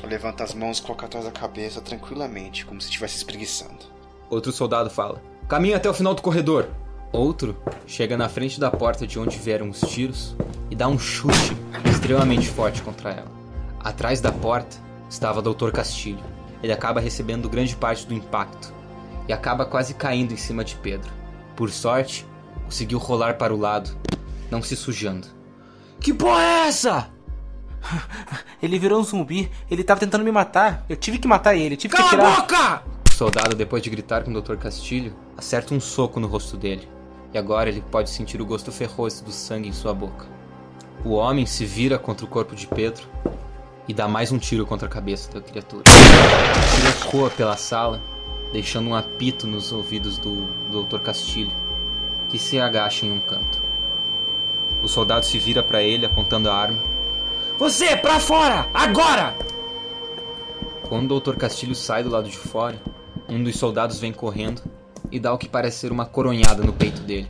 [0.03, 3.85] Levanta as mãos e coloca atrás da cabeça tranquilamente, como se estivesse espreguiçando.
[4.29, 6.69] Outro soldado fala: Caminha até o final do corredor.
[7.11, 7.57] Outro
[7.87, 10.35] chega na frente da porta de onde vieram os tiros
[10.69, 11.57] e dá um chute
[11.89, 13.31] extremamente forte contra ela.
[13.79, 14.77] Atrás da porta
[15.09, 15.71] estava o Dr.
[15.71, 16.23] Castilho.
[16.61, 18.71] Ele acaba recebendo grande parte do impacto
[19.29, 21.11] e acaba quase caindo em cima de Pedro.
[21.55, 22.25] Por sorte,
[22.65, 23.95] conseguiu rolar para o lado,
[24.49, 25.27] não se sujando.
[25.99, 27.11] Que porra é essa?
[28.61, 29.51] Ele virou um zumbi.
[29.69, 30.83] Ele tava tentando me matar.
[30.89, 31.77] Eu tive que matar ele.
[31.77, 32.27] Tive Cala que tirar.
[32.27, 32.83] a boca!
[33.07, 34.55] O soldado, depois de gritar com o Dr.
[34.55, 36.89] Castilho, acerta um soco no rosto dele.
[37.33, 40.25] E agora ele pode sentir o gosto ferroso do sangue em sua boca.
[41.05, 43.07] O homem se vira contra o corpo de Pedro
[43.87, 45.83] e dá mais um tiro contra a cabeça da criatura.
[45.83, 48.01] O tiro ecoa pela sala,
[48.51, 50.99] deixando um apito nos ouvidos do Dr.
[50.99, 51.51] Castilho,
[52.27, 53.61] que se agacha em um canto.
[54.81, 56.79] O soldado se vira para ele apontando a arma.
[57.57, 58.69] Você, pra fora!
[58.73, 59.35] Agora!
[60.87, 61.35] Quando o Dr.
[61.35, 62.81] Castilho sai do lado de fora,
[63.27, 64.61] um dos soldados vem correndo
[65.11, 67.29] e dá o que parece ser uma coronhada no peito dele.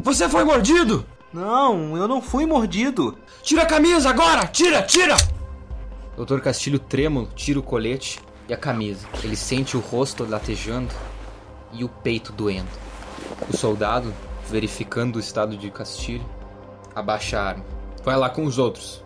[0.00, 1.06] Você foi mordido!
[1.32, 3.16] Não, eu não fui mordido.
[3.42, 4.46] Tira a camisa agora!
[4.46, 5.16] Tira, tira!
[6.16, 6.40] Dr.
[6.40, 9.06] Castilho trêmulo tira o colete e a camisa.
[9.22, 10.92] Ele sente o rosto latejando
[11.72, 12.68] e o peito doendo.
[13.48, 14.12] O soldado,
[14.48, 16.28] verificando o estado de Castilho,
[16.92, 17.64] abaixa a arma.
[18.02, 19.04] Vai lá com os outros.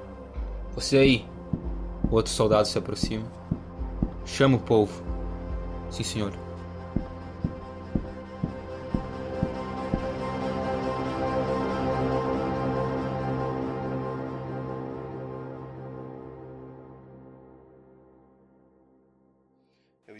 [0.75, 1.29] Você aí.
[2.11, 3.25] O outro soldado se aproxima.
[4.25, 5.03] Chama o povo.
[5.91, 6.33] Sim, senhor.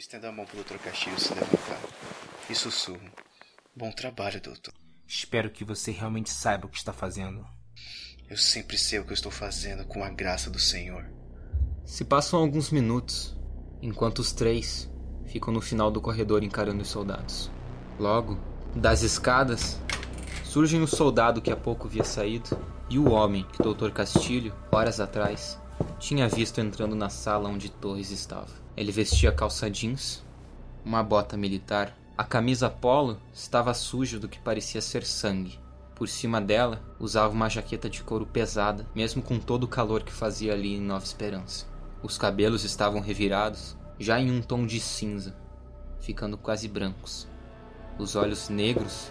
[0.05, 0.77] Estendo a mão pro Dr.
[0.77, 1.81] Castilho se levantar.
[2.51, 3.11] E sussurro.
[3.75, 4.75] Bom trabalho, doutor.
[5.09, 7.45] Espero que você realmente saiba o que está fazendo.
[8.29, 11.11] Eu sempre sei o que eu estou fazendo com a graça do Senhor.
[11.87, 13.35] Se passam alguns minutos,
[13.81, 14.91] enquanto os três
[15.27, 17.51] ficam no final do corredor encarando os soldados.
[17.99, 18.39] Logo,
[18.77, 19.81] das escadas,
[20.45, 22.51] surgem o soldado que há pouco havia saído
[22.91, 23.91] e o homem que o Dr.
[23.91, 25.59] Castilho, horas atrás,
[25.99, 28.64] tinha visto entrando na sala onde Torres estava.
[28.77, 30.25] Ele vestia calça jeans,
[30.85, 31.97] uma bota militar.
[32.19, 35.61] A camisa polo estava suja do que parecia ser sangue.
[35.95, 40.13] Por cima dela, usava uma jaqueta de couro pesada, mesmo com todo o calor que
[40.13, 41.67] fazia ali em Nova Esperança.
[42.03, 45.37] Os cabelos estavam revirados, já em um tom de cinza,
[46.01, 47.29] ficando quase brancos.
[47.97, 49.09] Os olhos negros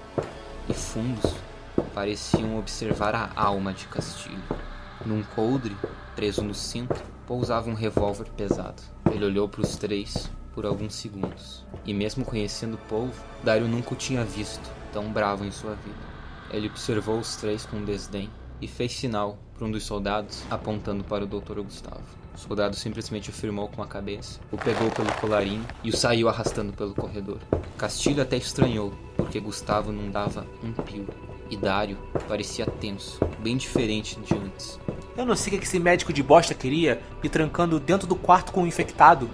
[0.68, 1.34] e fundos
[1.94, 4.44] pareciam observar a alma de Castilho.
[5.06, 5.76] Num coldre,
[6.16, 8.93] preso no cinto, pousava um revólver pesado.
[9.12, 11.66] Ele olhou para os três por alguns segundos.
[11.86, 16.14] E mesmo conhecendo o povo, Dario nunca o tinha visto tão bravo em sua vida.
[16.52, 18.30] Ele observou os três com desdém
[18.62, 21.62] e fez sinal para um dos soldados apontando para o Dr.
[21.62, 22.04] Gustavo.
[22.34, 26.74] O soldado simplesmente afirmou com a cabeça, o pegou pelo colarinho e o saiu arrastando
[26.74, 27.40] pelo corredor.
[27.78, 31.08] Castilho até estranhou, porque Gustavo não dava um pio.
[31.50, 31.98] E Dário
[32.28, 34.80] parecia tenso, bem diferente de antes.
[35.16, 38.52] Eu não sei o que esse médico de bosta queria, me trancando dentro do quarto
[38.52, 39.30] com o infectado.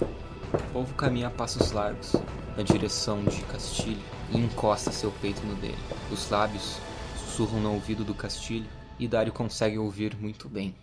[0.54, 2.14] O povo caminha a passos largos,
[2.58, 5.78] na direção de Castilho, e encosta seu peito no dele.
[6.12, 6.80] Os lábios
[7.16, 8.70] sussurram no ouvido do Castilho,
[9.00, 10.76] e Dário consegue ouvir muito bem.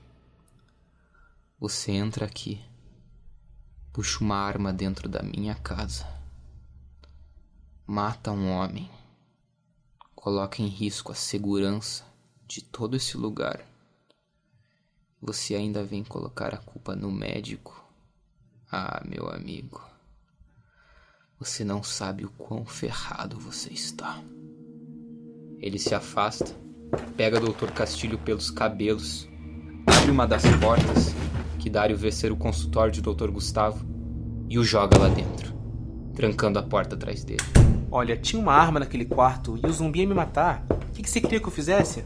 [1.61, 2.64] Você entra aqui,
[3.92, 6.07] puxa uma arma dentro da minha casa,
[7.86, 8.90] mata um homem,
[10.14, 12.03] coloca em risco a segurança
[12.47, 13.76] de todo esse lugar.
[15.21, 17.83] Você ainda vem colocar a culpa no médico?
[18.71, 19.83] Ah, meu amigo,
[21.41, 24.23] você não sabe o quão ferrado você está.
[25.59, 26.55] Ele se afasta,
[27.17, 27.71] pega o Dr.
[27.73, 29.27] Castilho pelos cabelos,
[29.87, 31.14] abre uma das portas,
[31.59, 33.31] que Dário vê ser o consultório de Dr.
[33.31, 33.87] Gustavo,
[34.51, 35.55] e o joga lá dentro,
[36.14, 37.43] trancando a porta atrás dele.
[37.91, 40.64] Olha, tinha uma arma naquele quarto e o zumbi ia me matar.
[40.71, 42.05] O que, que você queria que eu fizesse?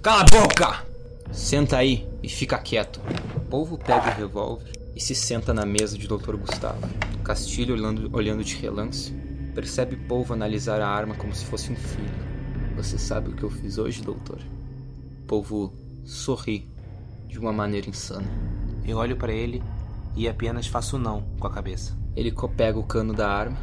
[0.00, 0.86] Cala a boca!
[1.32, 3.02] Senta aí e fica quieto.
[3.36, 6.36] O povo pega o revólver e se senta na mesa de Dr.
[6.36, 6.80] Gustavo.
[7.22, 9.12] Castilho, olhando, olhando de relance,
[9.54, 12.24] percebe Polvo analisar a arma como se fosse um filho.
[12.76, 14.40] Você sabe o que eu fiz hoje, doutor?
[15.26, 16.66] Polvo sorri
[17.28, 18.26] de uma maneira insana.
[18.86, 19.62] Eu olho para ele
[20.16, 21.94] e apenas faço não com a cabeça.
[22.16, 23.58] Ele pega o cano da arma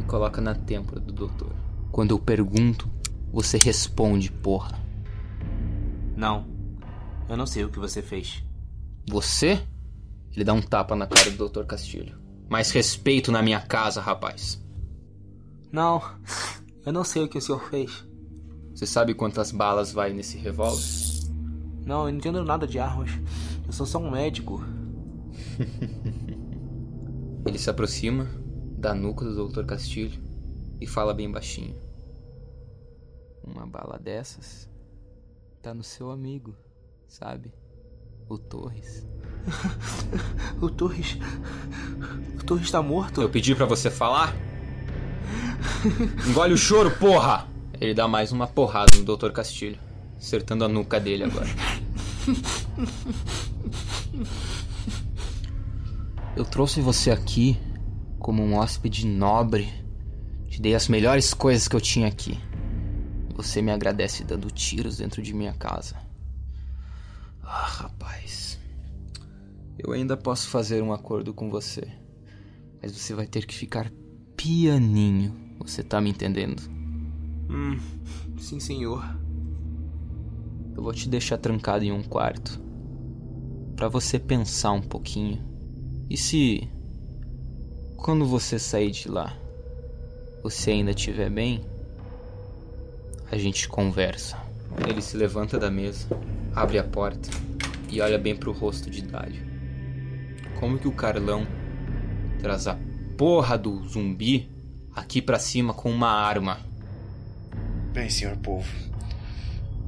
[0.00, 1.52] e coloca na têmpora do doutor.
[1.92, 2.90] Quando eu pergunto,
[3.30, 4.78] você responde, porra.
[6.16, 6.55] Não,
[7.28, 8.42] eu não sei o que você fez.
[9.08, 9.62] Você?
[10.32, 11.64] Ele dá um tapa na cara do Dr.
[11.64, 12.18] Castilho.
[12.48, 14.62] Mais respeito na minha casa, rapaz.
[15.72, 16.02] Não,
[16.84, 18.06] eu não sei o que o senhor fez.
[18.74, 20.82] Você sabe quantas balas vai nesse revólver?
[21.84, 23.10] Não, eu não entendo nada de armas.
[23.66, 24.62] Eu sou só um médico.
[27.46, 28.28] Ele se aproxima
[28.76, 29.64] da nuca do Dr.
[29.64, 30.22] Castilho
[30.80, 31.76] e fala bem baixinho.
[33.42, 34.68] Uma bala dessas
[35.62, 36.54] tá no seu amigo,
[37.08, 37.52] sabe?
[38.28, 39.06] O Torres.
[40.60, 41.18] o Torres.
[42.40, 43.22] O Torres tá morto.
[43.22, 44.34] Eu pedi para você falar?
[46.28, 47.46] Engole o choro, porra!
[47.80, 49.30] Ele dá mais uma porrada no Dr.
[49.30, 49.78] Castilho,
[50.16, 51.48] acertando a nuca dele agora.
[56.34, 57.58] Eu trouxe você aqui
[58.18, 59.72] como um hóspede nobre.
[60.48, 62.38] Te dei as melhores coisas que eu tinha aqui.
[63.34, 66.05] Você me agradece dando tiros dentro de minha casa.
[67.46, 68.58] Ah, rapaz.
[69.78, 71.86] Eu ainda posso fazer um acordo com você.
[72.82, 73.90] Mas você vai ter que ficar
[74.36, 75.34] pianinho.
[75.60, 76.62] Você tá me entendendo?
[77.48, 77.78] Hum,
[78.38, 79.04] sim, senhor.
[80.76, 82.60] Eu vou te deixar trancado em um quarto.
[83.76, 85.44] para você pensar um pouquinho.
[86.08, 86.68] E se.
[87.96, 89.36] Quando você sair de lá,
[90.42, 91.64] você ainda estiver bem,
[93.30, 94.36] a gente conversa.
[94.88, 96.08] Ele se levanta da mesa,
[96.56, 97.28] abre a porta
[97.90, 99.44] e olha bem pro rosto de Dário.
[100.58, 101.46] Como que o Carlão
[102.40, 102.78] traz a
[103.18, 104.50] porra do zumbi
[104.94, 106.58] aqui para cima com uma arma?
[107.92, 108.66] Bem, senhor povo.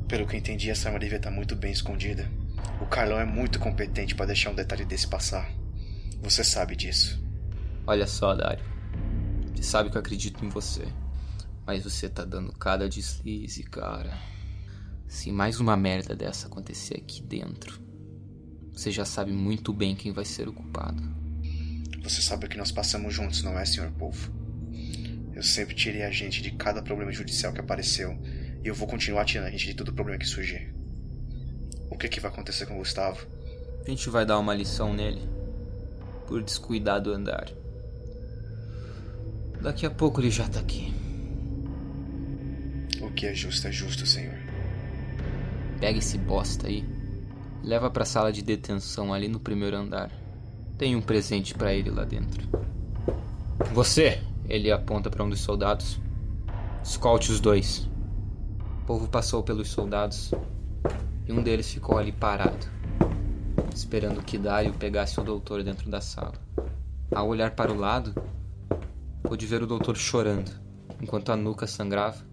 [0.07, 2.31] Pelo que entendi, essa arma devia estar muito bem escondida.
[2.83, 5.51] O Carlão é muito competente para deixar um detalhe desse passar.
[6.23, 7.19] Você sabe disso.
[7.87, 8.65] Olha só, Dário.
[9.55, 10.87] Você sabe que eu acredito em você.
[11.67, 14.13] Mas você tá dando cada deslize, cara.
[15.09, 17.81] Se mais uma merda dessa acontecer aqui dentro,
[18.71, 21.03] você já sabe muito bem quem vai ser o culpado.
[22.03, 24.31] Você sabe que nós passamos juntos, não é, senhor povo?
[25.35, 28.19] Eu sempre tirei a gente de cada problema judicial que apareceu.
[28.63, 30.75] E eu vou continuar tirando a gente de todo problema que surgir.
[31.91, 33.27] O que, que vai acontecer com o Gustavo?
[33.87, 35.23] A gente vai dar uma lição nele.
[36.27, 37.49] Por descuidar do andar.
[39.63, 40.93] Daqui a pouco ele já tá aqui.
[43.01, 44.48] O que é justo é justo, senhor.
[45.81, 46.85] Pega esse bosta aí.
[47.63, 50.11] Leva pra sala de detenção ali no primeiro andar.
[50.77, 52.49] Tem um presente para ele lá dentro.
[53.73, 54.21] Você!
[54.49, 56.01] Ele aponta para um dos soldados.
[56.83, 57.89] Escolte os dois.
[58.83, 60.33] O povo passou pelos soldados
[61.27, 62.67] e um deles ficou ali parado,
[63.75, 66.33] esperando que Dario pegasse o doutor dentro da sala.
[67.15, 68.15] Ao olhar para o lado,
[69.23, 70.51] pôde ver o doutor chorando,
[71.03, 72.25] enquanto a nuca sangrava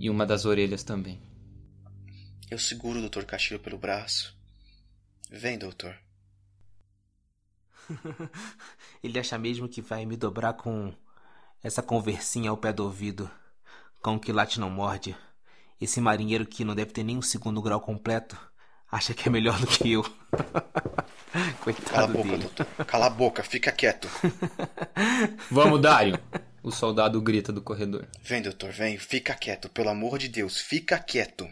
[0.00, 1.20] e uma das orelhas também.
[2.50, 3.24] Eu seguro o Dr.
[3.24, 4.36] Castilho pelo braço.
[5.30, 5.96] Vem, doutor.
[9.02, 10.94] Ele acha mesmo que vai me dobrar com
[11.62, 13.30] essa conversinha ao pé do ouvido.
[14.02, 15.16] Com que late não morde.
[15.80, 18.38] Esse marinheiro que não deve ter nem um segundo grau completo
[18.90, 20.02] acha que é melhor do que eu.
[21.60, 22.42] Coitado Cala a boca, dele.
[22.42, 22.66] doutor.
[22.86, 24.08] Cala a boca, fica quieto.
[25.50, 26.18] Vamos, Dario!
[26.62, 28.06] O soldado grita do corredor.
[28.22, 28.96] Vem, doutor, vem.
[28.98, 31.48] Fica quieto, pelo amor de Deus, fica quieto.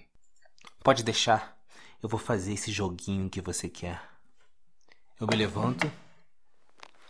[0.83, 1.57] Pode deixar.
[2.03, 4.03] Eu vou fazer esse joguinho que você quer.
[5.21, 5.89] Eu me levanto,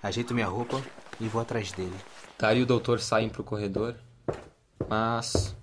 [0.03, 0.83] ajeito minha roupa
[1.19, 1.97] e vou atrás dele.
[2.39, 3.97] Dario e o doutor saem pro corredor,
[4.91, 5.57] mas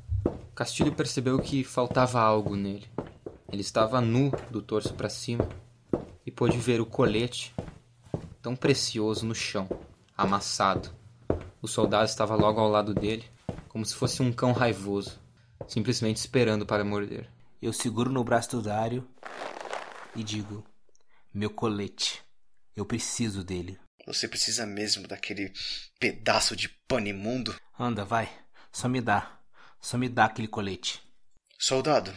[0.56, 2.90] Castilho percebeu que faltava algo nele.
[3.52, 5.48] Ele estava nu do torso para cima
[6.26, 7.54] e pôde ver o colete
[8.42, 9.70] tão precioso no chão,
[10.18, 10.90] amassado.
[11.62, 13.26] O soldado estava logo ao lado dele,
[13.68, 15.20] como se fosse um cão raivoso,
[15.68, 17.30] simplesmente esperando para morder.
[17.62, 19.08] Eu seguro no braço do Dário
[20.16, 20.66] e digo:
[21.34, 22.22] Meu colete.
[22.76, 23.78] Eu preciso dele.
[24.08, 25.52] Você precisa mesmo daquele
[26.00, 27.54] pedaço de pano imundo?
[27.78, 28.32] Anda, vai.
[28.72, 29.38] Só me dá.
[29.82, 31.02] Só me dá aquele colete.
[31.58, 32.16] Soldado,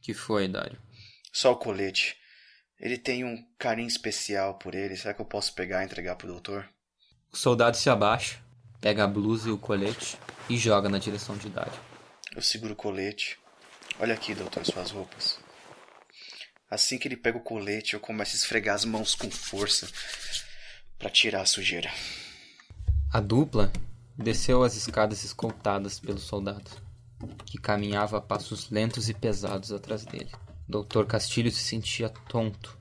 [0.00, 0.80] Que foi, Dario?
[1.32, 2.16] só o colete.
[2.78, 4.96] Ele tem um carinho especial por ele.
[4.96, 6.68] Será que eu posso pegar e entregar pro doutor?
[7.32, 8.38] O soldado se abaixa,
[8.80, 10.16] pega a blusa e o colete
[10.48, 11.72] e joga na direção de Dario.
[12.34, 13.38] Eu seguro o colete.
[13.98, 15.38] Olha aqui, doutor, suas roupas.
[16.70, 19.88] Assim que ele pega o colete, eu começo a esfregar as mãos com força
[20.98, 21.90] para tirar a sujeira.
[23.10, 23.72] A dupla
[24.18, 26.70] desceu as escadas escoltadas pelo soldado,
[27.46, 30.30] que caminhava a passos lentos e pesados atrás dele.
[30.68, 32.76] Doutor Castilho se sentia tonto,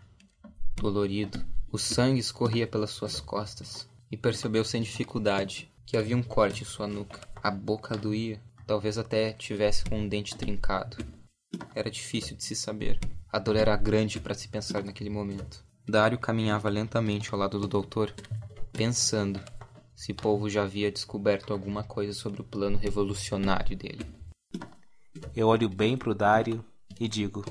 [0.76, 1.46] dolorido.
[1.72, 6.66] O sangue escorria pelas suas costas e percebeu sem dificuldade que havia um corte em
[6.66, 7.22] sua nuca.
[7.42, 10.98] A boca doía, talvez até tivesse com um dente trincado.
[11.74, 13.00] Era difícil de se saber.
[13.32, 15.64] A dor era grande para se pensar naquele momento.
[15.88, 18.14] Dário caminhava lentamente ao lado do doutor,
[18.72, 19.40] pensando
[19.96, 24.06] se o povo já havia descoberto alguma coisa sobre o plano revolucionário dele.
[25.36, 26.66] Eu olho bem pro Dário
[27.00, 27.46] e digo: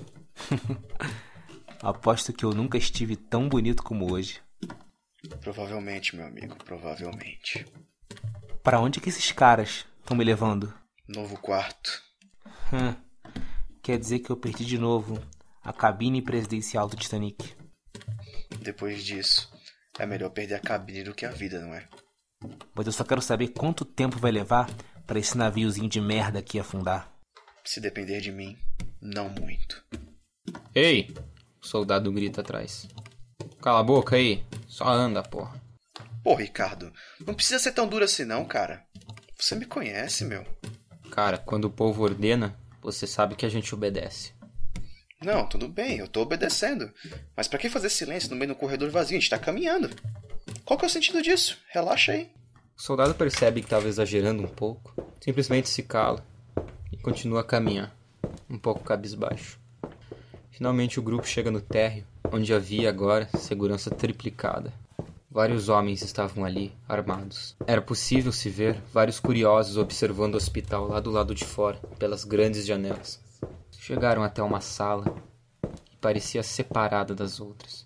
[1.80, 4.40] Aposto que eu nunca estive tão bonito como hoje.
[5.40, 7.66] Provavelmente, meu amigo, provavelmente.
[8.62, 10.72] Para onde que esses caras estão me levando?
[11.06, 12.02] Novo quarto.
[12.72, 12.94] Hum,
[13.82, 15.22] quer dizer que eu perdi de novo
[15.62, 17.54] a cabine presidencial do Titanic.
[18.60, 19.52] Depois disso,
[19.98, 21.86] é melhor perder a cabine do que a vida, não é?
[22.74, 24.70] Mas eu só quero saber quanto tempo vai levar
[25.06, 27.12] para esse naviozinho de merda aqui afundar.
[27.64, 28.56] Se depender de mim,
[29.00, 29.84] não muito.
[30.74, 31.14] Ei!
[31.62, 32.88] O soldado grita atrás.
[33.60, 34.44] Cala a boca aí.
[34.66, 35.62] Só anda, porra.
[36.22, 36.92] Pô, Ricardo,
[37.26, 38.86] não precisa ser tão duro assim não, cara.
[39.38, 40.44] Você me conhece, meu.
[41.14, 44.32] Cara, quando o povo ordena, você sabe que a gente obedece.
[45.24, 46.90] Não, tudo bem, eu tô obedecendo.
[47.36, 49.16] Mas pra que fazer silêncio no meio do corredor vazio?
[49.16, 49.88] A gente tá caminhando.
[50.64, 51.56] Qual que é o sentido disso?
[51.68, 52.32] Relaxa aí.
[52.76, 56.26] O soldado percebe que estava exagerando um pouco, simplesmente se cala
[56.90, 57.96] e continua a caminhar,
[58.50, 59.60] um pouco cabisbaixo.
[60.50, 64.72] Finalmente o grupo chega no térreo, onde havia agora segurança triplicada.
[65.34, 67.56] Vários homens estavam ali, armados.
[67.66, 72.22] Era possível se ver vários curiosos observando o hospital lá do lado de fora, pelas
[72.22, 73.20] grandes janelas.
[73.72, 75.12] Chegaram até uma sala
[75.86, 77.84] que parecia separada das outras.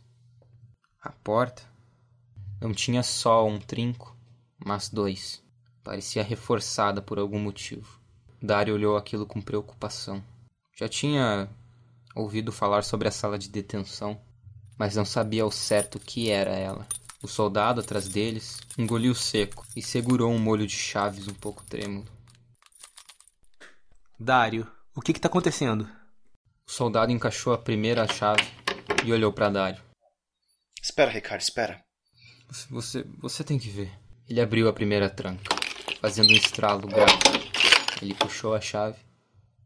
[1.01, 1.63] A porta
[2.61, 4.15] não tinha só um trinco,
[4.63, 5.43] mas dois.
[5.83, 7.99] Parecia reforçada por algum motivo.
[8.43, 10.23] Dario olhou aquilo com preocupação.
[10.77, 11.49] Já tinha
[12.15, 14.21] ouvido falar sobre a sala de detenção,
[14.77, 16.87] mas não sabia ao certo o que era ela.
[17.21, 22.07] O soldado atrás deles engoliu seco e segurou um molho de chaves um pouco trêmulo.
[24.19, 25.89] Dário, o que está acontecendo?
[26.67, 28.45] O soldado encaixou a primeira chave
[29.05, 29.83] e olhou para Dário.
[30.81, 31.85] Espera, Ricardo, espera.
[32.71, 33.91] Você, você tem que ver.
[34.29, 35.57] Ele abriu a primeira tranca,
[36.01, 37.13] fazendo um estralo grave.
[38.01, 38.99] Ele puxou a chave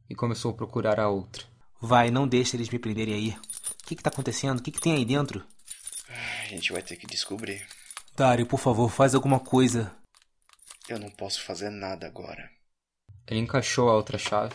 [0.08, 1.44] e começou a procurar a outra.
[1.80, 3.30] Vai, não deixe eles me prenderem aí.
[3.30, 4.60] O que, está acontecendo?
[4.60, 5.44] O que, que tem aí dentro?
[6.42, 7.64] A gente vai ter que descobrir.
[8.16, 9.92] Dário, por favor, faz alguma coisa.
[10.88, 12.50] Eu não posso fazer nada agora.
[13.28, 14.52] Ele encaixou a outra chave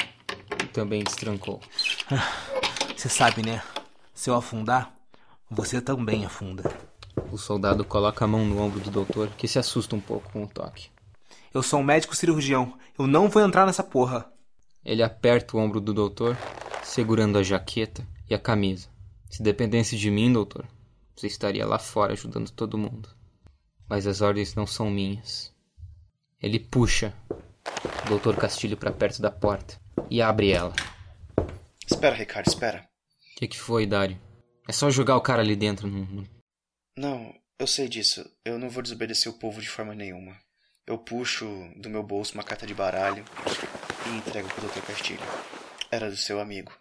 [0.62, 1.62] e também destrancou.
[2.96, 3.64] Você sabe, né?
[4.14, 4.94] Se eu afundar,
[5.50, 6.64] você também afunda.
[7.32, 10.44] O soldado coloca a mão no ombro do doutor, que se assusta um pouco com
[10.44, 10.90] o toque.
[11.54, 12.78] Eu sou um médico cirurgião.
[12.98, 14.30] Eu não vou entrar nessa porra.
[14.84, 16.36] Ele aperta o ombro do doutor,
[16.84, 18.90] segurando a jaqueta e a camisa.
[19.30, 20.66] Se dependesse de mim, doutor,
[21.18, 23.10] você estaria lá fora ajudando todo mundo.
[23.90, 25.52] Mas as ordens não são minhas.
[26.40, 27.12] Ele puxa
[28.06, 30.74] o doutor Castilho para perto da porta e abre ela.
[31.90, 32.88] Espera, Ricardo, espera.
[33.34, 34.20] O que, que foi, Dário?
[34.68, 35.88] É só jogar o cara ali dentro.
[35.88, 36.28] Não,
[36.96, 38.24] não, eu sei disso.
[38.46, 40.38] Eu não vou desobedecer o povo de forma nenhuma.
[40.86, 41.46] Eu puxo
[41.76, 43.26] do meu bolso uma carta de baralho
[44.06, 44.86] e entrego pro Dr.
[44.86, 45.24] Castilho.
[45.90, 46.72] Era do seu amigo.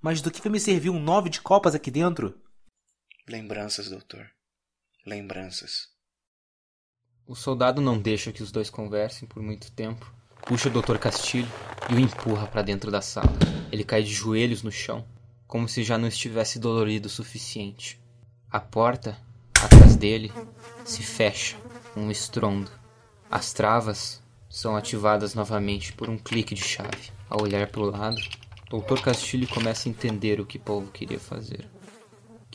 [0.00, 2.38] Mas do que vai me servir um nove de copas aqui dentro?
[3.26, 4.30] Lembranças, doutor.
[5.06, 5.88] Lembranças.
[7.26, 10.12] O soldado não deixa que os dois conversem por muito tempo.
[10.46, 10.98] Puxa o Dr.
[10.98, 11.48] Castilho
[11.88, 13.32] e o empurra para dentro da sala.
[13.72, 15.08] Ele cai de joelhos no chão,
[15.46, 17.98] como se já não estivesse dolorido o suficiente.
[18.50, 19.16] A porta
[19.58, 20.30] atrás dele
[20.84, 21.56] se fecha
[21.96, 22.70] um estrondo.
[23.30, 27.10] As travas são ativadas novamente por um clique de chave.
[27.30, 28.20] Ao olhar para o lado,
[28.68, 29.00] Dr.
[29.02, 31.66] Castilho começa a entender o que Paulo queria fazer.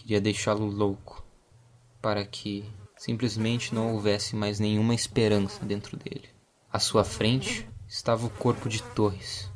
[0.10, 1.24] Queria deixá-lo louco,
[2.02, 2.66] para que
[2.98, 6.28] simplesmente não houvesse mais nenhuma esperança dentro dele.
[6.74, 9.52] À sua frente estava o corpo de Torres,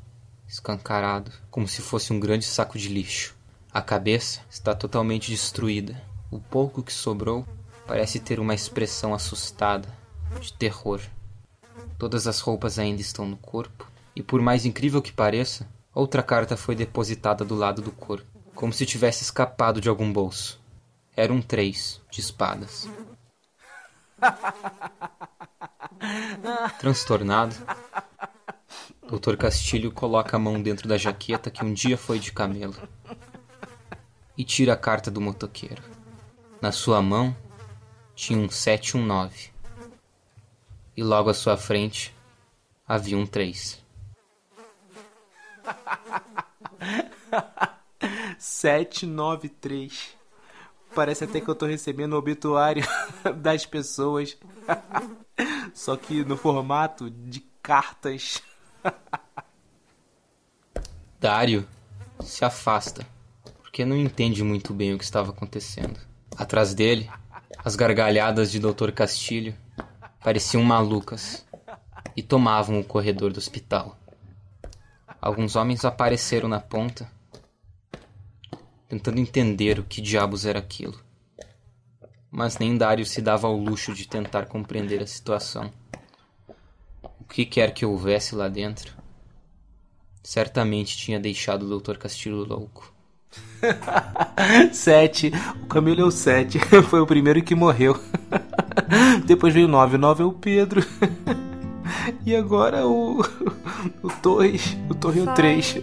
[0.47, 3.35] escancarado, como se fosse um grande saco de lixo.
[3.73, 5.99] A cabeça está totalmente destruída
[6.29, 7.47] o pouco que sobrou
[7.87, 9.89] parece ter uma expressão assustada,
[10.39, 11.01] de terror.
[11.97, 16.55] Todas as roupas ainda estão no corpo, e por mais incrível que pareça, outra carta
[16.55, 20.61] foi depositada do lado do corpo, como se tivesse escapado de algum bolso.
[21.15, 22.87] Era um três de espadas.
[26.79, 27.55] Transtornado,
[29.07, 29.35] Dr.
[29.37, 32.75] Castilho coloca a mão dentro da jaqueta que um dia foi de camelo
[34.37, 35.83] e tira a carta do motoqueiro.
[36.61, 37.35] Na sua mão
[38.15, 39.51] tinha um 719.
[40.95, 42.15] E logo à sua frente
[42.87, 43.83] havia um 3.
[48.37, 50.15] Sete nove três.
[50.93, 52.83] Parece até que eu tô recebendo o obituário
[53.37, 54.37] das pessoas.
[55.73, 58.41] Só que no formato de cartas.
[61.19, 61.67] Dário
[62.19, 63.07] se afasta,
[63.61, 65.99] porque não entende muito bem o que estava acontecendo.
[66.37, 67.09] Atrás dele,
[67.63, 68.91] as gargalhadas de Dr.
[68.91, 69.55] Castilho
[70.23, 71.45] pareciam malucas
[72.15, 73.97] e tomavam o corredor do hospital.
[75.21, 77.09] Alguns homens apareceram na ponta,
[78.93, 80.95] tentando entender o que diabos era aquilo.
[82.29, 85.71] Mas nem Dario se dava ao luxo de tentar compreender a situação.
[87.19, 88.93] O que quer que houvesse lá dentro,
[90.23, 91.97] certamente tinha deixado o Dr.
[91.97, 92.93] Castilho louco.
[94.71, 95.31] sete.
[95.63, 96.59] O Camilo é o sete.
[96.89, 97.99] Foi o primeiro que morreu.
[99.25, 99.97] Depois veio o nove.
[99.97, 100.85] O é o Pedro.
[102.25, 103.21] E agora o.
[104.01, 104.77] O Torres.
[104.89, 105.81] O Torres é o 3.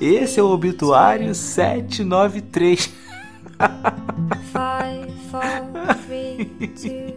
[0.00, 2.92] Esse é o obituário 793.
[4.52, 5.42] Five, four,
[6.06, 6.44] three,
[6.76, 7.14] two,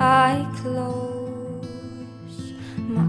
[0.00, 1.11] I close
[2.92, 3.08] my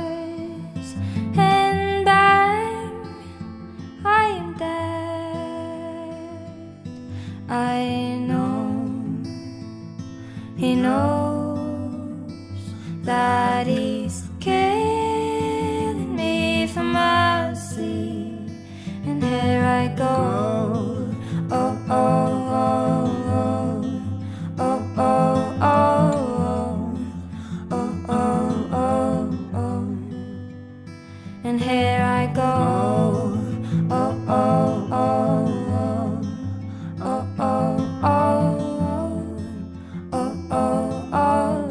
[0.00, 0.88] eyes
[1.36, 2.92] and bang,
[4.04, 6.18] I am dead.
[7.48, 8.64] I know
[10.56, 12.62] he knows
[13.02, 18.38] that he's killing me for mercy,
[19.04, 20.16] and here I go.
[21.50, 22.33] Oh, oh,
[31.54, 33.38] and here I go.
[33.90, 35.46] Oh oh oh,
[37.00, 37.26] oh,
[40.50, 41.68] oh, oh.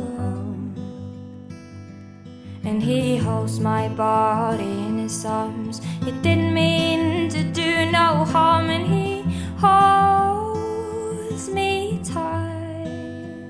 [2.63, 5.81] And he holds my body in his arms.
[6.05, 9.23] He didn't mean to do no harm, and he
[9.65, 13.49] holds me tight.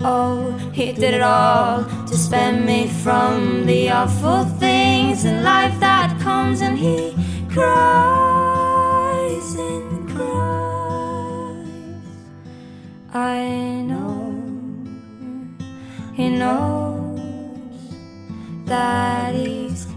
[0.00, 5.80] Oh, he did it all to spare me from the awful thing things in life
[5.80, 7.12] that comes, and he
[7.52, 11.66] cries and cries.
[13.12, 14.32] I know
[16.14, 17.18] he knows
[18.66, 19.88] that he's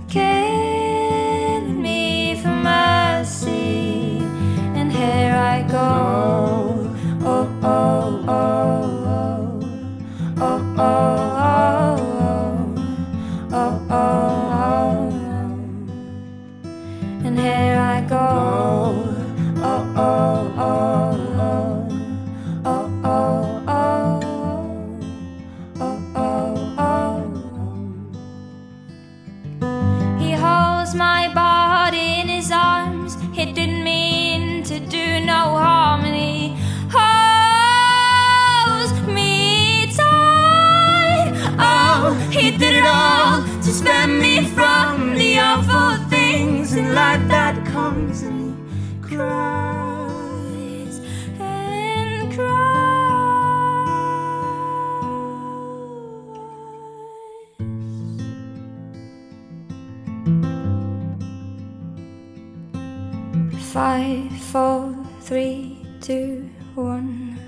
[63.74, 67.40] five, four, three, two, one.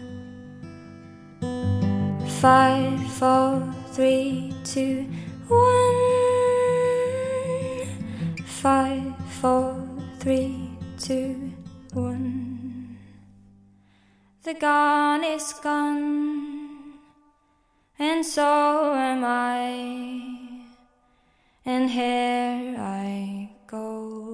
[2.42, 3.62] Five, four,
[3.92, 5.06] three, two,
[5.48, 5.86] one.
[8.44, 9.88] Five, four,
[10.18, 11.54] three, two,
[11.94, 12.98] one.
[14.42, 16.94] The gone is gone,
[18.00, 20.74] and so am I,
[21.66, 24.25] and here I go.